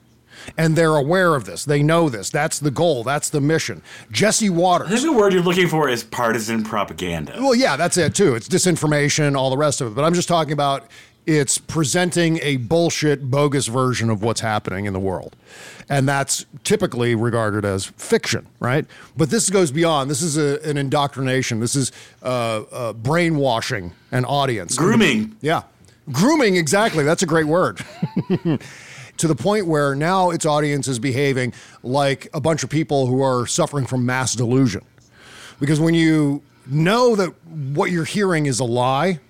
[0.57, 1.64] And they're aware of this.
[1.64, 2.30] They know this.
[2.30, 3.03] That's the goal.
[3.05, 3.82] That's the mission.
[4.12, 4.89] Jesse Watters.
[4.89, 7.34] I think the word you're looking for is partisan propaganda.
[7.39, 8.34] Well, yeah, that's it too.
[8.34, 9.95] It's disinformation, all the rest of it.
[9.95, 10.89] But I'm just talking about
[11.29, 15.37] it's presenting a bullshit, bogus version of what's happening in the world.
[15.91, 18.87] And that's typically regarded as fiction, right?
[19.14, 20.11] But this goes beyond.
[20.11, 21.61] This is a, an indoctrination.
[21.61, 24.74] This is uh, uh, brainwashing an audience.
[24.79, 25.37] Grooming.
[25.43, 25.64] Yeah.
[26.11, 27.05] Grooming, exactly.
[27.05, 27.85] That's a great word.
[29.18, 31.53] to the point where now its audience is behaving
[31.83, 34.83] like a bunch of people who are suffering from mass delusion.
[35.61, 39.20] Because when you know that what you're hearing is a lie,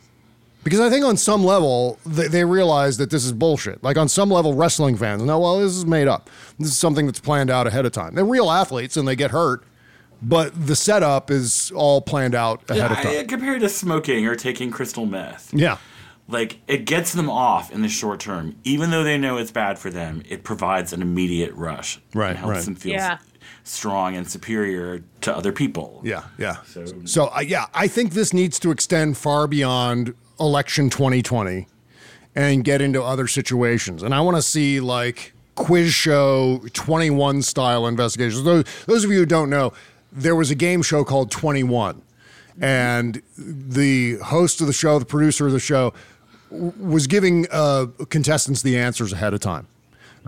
[0.69, 3.83] because I think on some level they, they realize that this is bullshit.
[3.83, 6.29] Like on some level, wrestling fans know, well, this is made up.
[6.59, 8.15] This is something that's planned out ahead of time.
[8.15, 9.65] They're real athletes and they get hurt,
[10.23, 13.27] but the setup is all planned out ahead of I- time.
[13.27, 15.53] compared to smoking or taking crystal meth.
[15.55, 15.79] Yeah.
[16.31, 19.79] Like it gets them off in the short term, even though they know it's bad
[19.79, 20.23] for them.
[20.29, 22.01] It provides an immediate rush.
[22.13, 22.65] Right, It helps right.
[22.67, 23.19] them feel Yeah.
[23.65, 26.03] strong and superior to other people.
[26.05, 26.57] Yeah, yeah.
[26.67, 31.67] So, So, uh, yeah, I think this needs to extend far beyond election 2020
[32.35, 34.03] and get into other situations.
[34.03, 38.45] And I want to see like quiz show 21 style investigations.
[38.45, 39.73] Those, those of you who don't know,
[40.13, 42.03] there was a game show called 21.
[42.61, 45.95] And the host of the show, the producer of the show,
[46.51, 49.67] was giving uh, contestants the answers ahead of time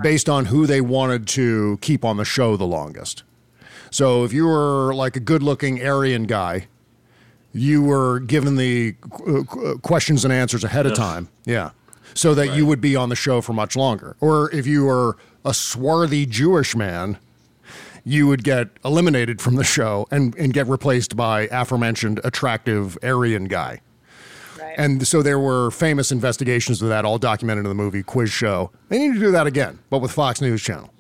[0.03, 3.23] based on who they wanted to keep on the show the longest.
[3.91, 6.69] So if you were like a good looking Aryan guy,
[7.53, 8.95] you were given the
[9.27, 11.29] uh, questions and answers ahead of time.
[11.45, 11.71] Yeah.
[12.15, 14.17] So that you would be on the show for much longer.
[14.21, 17.19] Or if you were a swarthy Jewish man,
[18.05, 23.45] you would get eliminated from the show and, and get replaced by aforementioned attractive Aryan
[23.45, 23.81] guy.
[24.77, 28.71] And so there were famous investigations of that, all documented in the movie Quiz Show.
[28.89, 30.91] They need to do that again, but with Fox News Channel.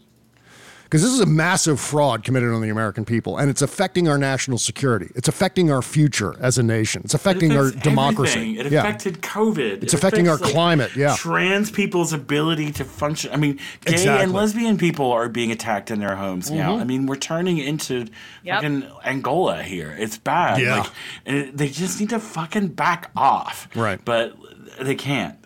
[0.90, 4.18] Because this is a massive fraud committed on the American people, and it's affecting our
[4.18, 5.12] national security.
[5.14, 7.02] It's affecting our future as a nation.
[7.04, 8.40] It's affecting our democracy.
[8.40, 8.66] everything.
[8.66, 8.80] It Yeah.
[8.80, 9.84] affected COVID.
[9.84, 11.14] It's It affecting our like, climate, yeah.
[11.16, 13.30] Trans people's ability to function.
[13.32, 14.24] I mean, gay Exactly.
[14.24, 16.76] and lesbian people are being attacked in their homes now.
[16.76, 16.80] Mhm.
[16.80, 18.06] I mean, we're turning into
[18.42, 18.54] Yep.
[18.56, 19.94] fucking Angola here.
[19.96, 20.60] It's bad.
[20.60, 20.84] Yeah.
[21.24, 23.68] Like, they just need to fucking back off.
[23.76, 24.00] Right.
[24.04, 24.34] But
[24.80, 25.36] they can't.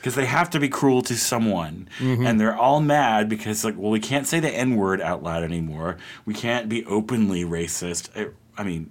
[0.00, 2.26] Because they have to be cruel to someone, Mhm.
[2.26, 5.42] and they're all mad because, like, well, we can't say the N word out loud
[5.44, 5.98] anymore.
[6.24, 8.08] We can't be openly racist.
[8.16, 8.90] I, I mean,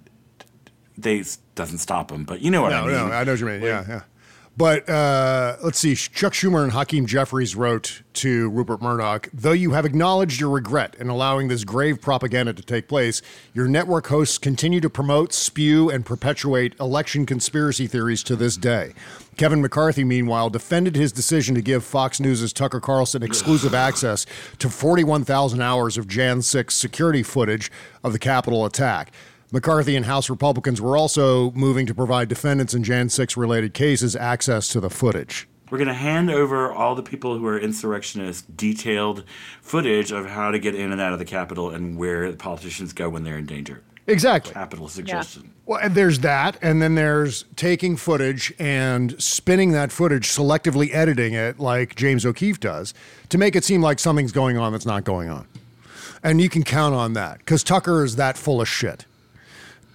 [0.96, 1.24] they
[1.56, 2.94] doesn't stop them, but you know what I no, mean.
[2.94, 3.62] no, I know what you mean.
[3.62, 4.00] Yeah, yeah.
[4.60, 5.94] But uh, let's see.
[5.94, 10.94] Chuck Schumer and Hakeem Jeffries wrote to Rupert Murdoch Though you have acknowledged your regret
[10.98, 13.22] in allowing this grave propaganda to take place,
[13.54, 18.92] your network hosts continue to promote, spew, and perpetuate election conspiracy theories to this day.
[19.38, 24.26] Kevin McCarthy, meanwhile, defended his decision to give Fox News' Tucker Carlson exclusive access
[24.58, 27.72] to 41,000 hours of Jan 6 security footage
[28.04, 29.10] of the Capitol attack.
[29.52, 34.14] McCarthy and House Republicans were also moving to provide defendants in Jan 6 related cases
[34.14, 35.48] access to the footage.
[35.70, 39.24] We're going to hand over all the people who are insurrectionists detailed
[39.60, 43.08] footage of how to get in and out of the Capitol and where politicians go
[43.08, 43.82] when they're in danger.
[44.06, 44.52] Exactly.
[44.52, 45.52] Capital suggestion.
[45.66, 51.34] Well, and there's that, and then there's taking footage and spinning that footage, selectively editing
[51.34, 52.92] it like James O'Keefe does,
[53.28, 55.46] to make it seem like something's going on that's not going on.
[56.22, 59.06] And you can count on that because Tucker is that full of shit.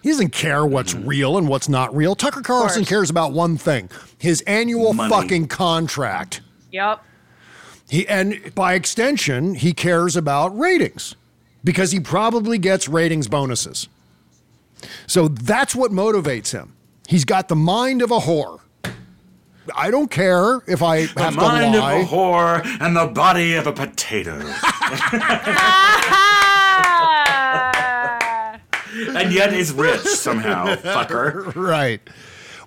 [0.05, 1.07] He doesn't care what's mm-hmm.
[1.07, 2.13] real and what's not real.
[2.13, 5.09] Tucker Carlson cares about one thing his annual Money.
[5.09, 6.41] fucking contract.
[6.71, 7.03] Yep.
[7.89, 11.15] He and by extension, he cares about ratings.
[11.63, 13.89] because he probably gets ratings bonuses.
[15.07, 16.75] So that's what motivates him.
[17.07, 18.59] He's got the mind of a whore.
[19.75, 23.55] I don't care if I The have to mind of a whore and the body
[23.55, 24.37] of a potato.
[29.15, 31.55] and yet is rich somehow, fucker.
[31.55, 32.01] right.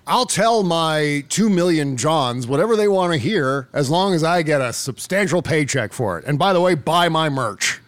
[0.07, 4.41] I'll tell my two million Johns whatever they want to hear as long as I
[4.41, 6.25] get a substantial paycheck for it.
[6.25, 7.79] And by the way, buy my merch.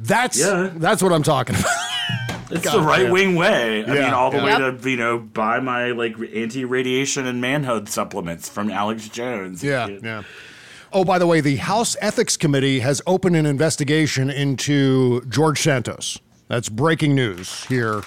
[0.00, 0.70] That's Yeah.
[0.74, 1.70] that's what I'm talking about.
[2.52, 3.12] It's God the right damn.
[3.12, 3.84] wing way.
[3.84, 4.58] I Yeah, mean, all the yeah.
[4.70, 9.62] way to you know buy my like anti-radiation and manhood supplements from Alex Jones.
[9.62, 10.22] Yeah, yeah.
[10.92, 16.18] Oh, by the way, the House Ethics Committee has opened an investigation into George Santos.
[16.50, 18.02] That's breaking news here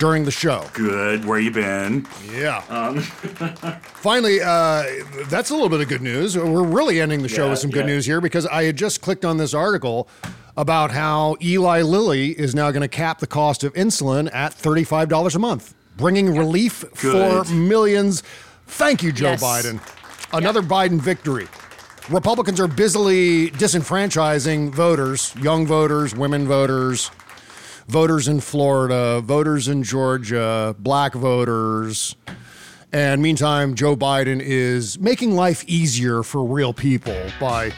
[0.00, 0.66] during the show.
[0.72, 1.24] Good.
[1.24, 2.04] Where you been?
[2.34, 2.64] Yeah.
[2.68, 2.98] Um,
[3.94, 4.82] Finally, uh,
[5.28, 6.36] that's a little bit of good news.
[6.36, 7.92] We're really ending the show Yeah, with some good yeah.
[7.94, 10.08] news here because I had just clicked on this article
[10.56, 15.36] about how Eli Lilly is now going to cap the cost of insulin at $35
[15.36, 17.46] a month, bringing relief Good.
[17.46, 18.24] for millions.
[18.66, 19.44] Thank you, Joe Yes.
[19.44, 19.80] Biden.
[20.36, 21.46] Another Biden victory.
[22.10, 27.12] Republicans are busily disenfranchising voters, young voters, women voters,
[27.88, 32.16] voters in Florida, voters in Georgia, black voters.
[32.92, 37.72] And meantime, Joe Biden is making life easier for real people by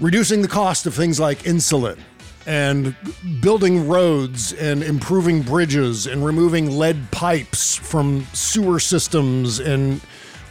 [0.00, 1.98] reducing the cost of things like insulin
[2.46, 2.94] and
[3.40, 10.00] building roads and improving bridges and removing lead pipes from sewer systems and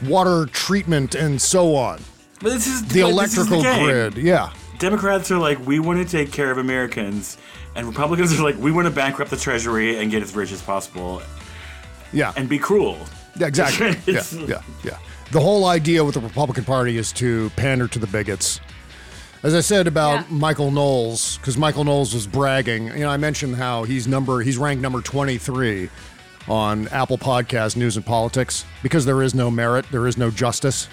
[0.05, 1.99] water treatment and so on.
[2.41, 3.85] But this is The this is electrical game.
[3.85, 4.51] grid, yeah.
[4.79, 7.37] Democrats are like, we want to take care of Americans,
[7.75, 10.61] and Republicans are like, we want to bankrupt the Treasury and get as rich as
[10.61, 11.21] possible
[12.11, 12.33] Yeah.
[12.35, 12.97] and be cruel.
[13.35, 13.97] Yeah, exactly.
[14.13, 14.97] yeah, yeah, yeah.
[15.31, 18.59] The whole idea with the Republican Party is to pander to the bigots.
[19.41, 23.55] As I said about Michael Knowles, because Michael Knowles was bragging, you know, I mentioned
[23.55, 25.89] how he's number he's ranked number 23
[26.47, 30.87] on Apple Podcast News and Politics because there is no merit, there is no justice.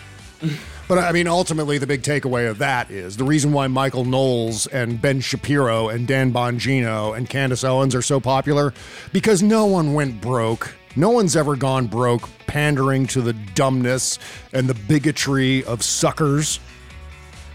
[0.90, 4.66] But I mean, ultimately, the big takeaway of that is the reason why Michael Knowles
[4.66, 8.74] and Ben Shapiro and Dan Bongino and Candace Owens are so popular
[9.12, 10.74] because no one went broke.
[10.96, 14.18] No one's ever gone broke pandering to the dumbness
[14.52, 16.58] and the bigotry of suckers.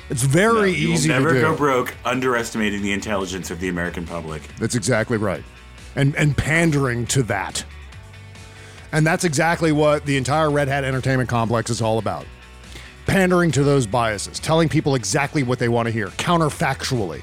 [0.09, 4.43] It's very you easy never to go broke underestimating the intelligence of the American public.
[4.59, 5.43] That's exactly right.
[5.97, 7.65] And and pandering to that.
[8.93, 12.25] And that's exactly what the entire Red Hat Entertainment Complex is all about.
[13.05, 17.21] Pandering to those biases, telling people exactly what they want to hear, counterfactually,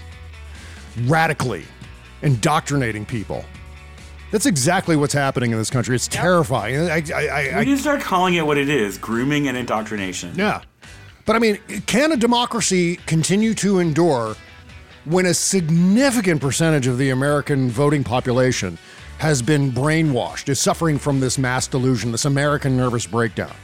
[1.05, 1.65] radically,
[2.23, 3.45] indoctrinating people.
[4.31, 5.95] That's exactly what's happening in this country.
[5.95, 6.89] It's terrifying.
[6.89, 10.35] I, I, I, we need to start calling it what it is: grooming and indoctrination.
[10.37, 10.63] yeah.
[11.25, 14.35] But I mean, can a democracy continue to endure
[15.05, 18.79] when a significant percentage of the American voting population
[19.19, 23.55] has been brainwashed, is suffering from this mass delusion, this American nervous breakdown?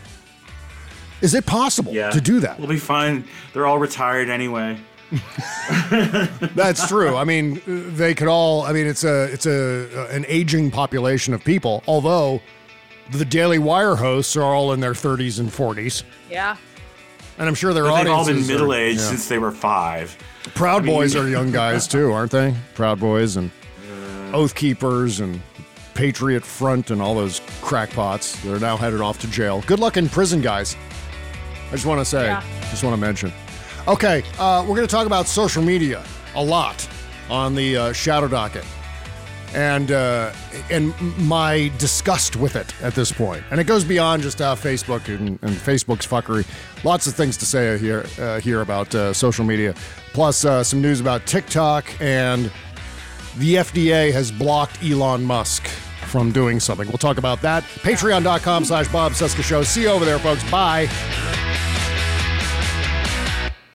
[1.20, 2.58] Is it possible Yeah, to do that?
[2.58, 3.24] We'll be fine.
[3.52, 4.78] They're all retired anyway.
[6.54, 7.16] That's true.
[7.16, 8.62] I mean, they could all.
[8.62, 11.82] I mean, it's a it's a uh, an aging population of people.
[11.86, 12.40] Although
[13.10, 16.56] the Daily Wire hosts are all in their 30s and 40s, Yeah.
[17.38, 19.06] and I'm sure their But they've all audiences been middle aged yeah.
[19.08, 20.16] since they were five.
[20.54, 22.54] Proud I mean- Boys are young guys too, aren't they?
[22.74, 23.50] Proud Boys and
[24.30, 24.36] uh.
[24.36, 25.40] Oath Keepers and
[25.94, 28.40] Patriot Front and all those crackpots.
[28.42, 29.64] They're now headed off to jail.
[29.66, 30.76] Good luck in prison, guys.
[31.68, 32.42] I just want to say, Yeah.
[32.70, 33.32] just want to mention.
[33.86, 36.02] Okay, uh, we're going to talk about social media
[36.34, 36.86] a lot
[37.30, 38.64] on the uh, Shadow Docket,
[39.54, 40.32] and uh,
[40.70, 40.94] and
[41.26, 43.42] my disgust with it at this point.
[43.50, 46.46] and it goes beyond just uh, Facebook and, and Facebook's fuckery.
[46.84, 49.74] Lots of things to say here uh, here about uh, social media,
[50.12, 52.50] plus uh, some news about TikTok and
[53.38, 55.66] the FDA has blocked Elon Musk
[56.08, 56.88] from doing something.
[56.88, 57.62] We'll talk about that.
[57.62, 59.62] Patreon.com slash Bob Cesca Show.
[59.62, 60.48] See you over there, folks.
[60.50, 60.88] Bye.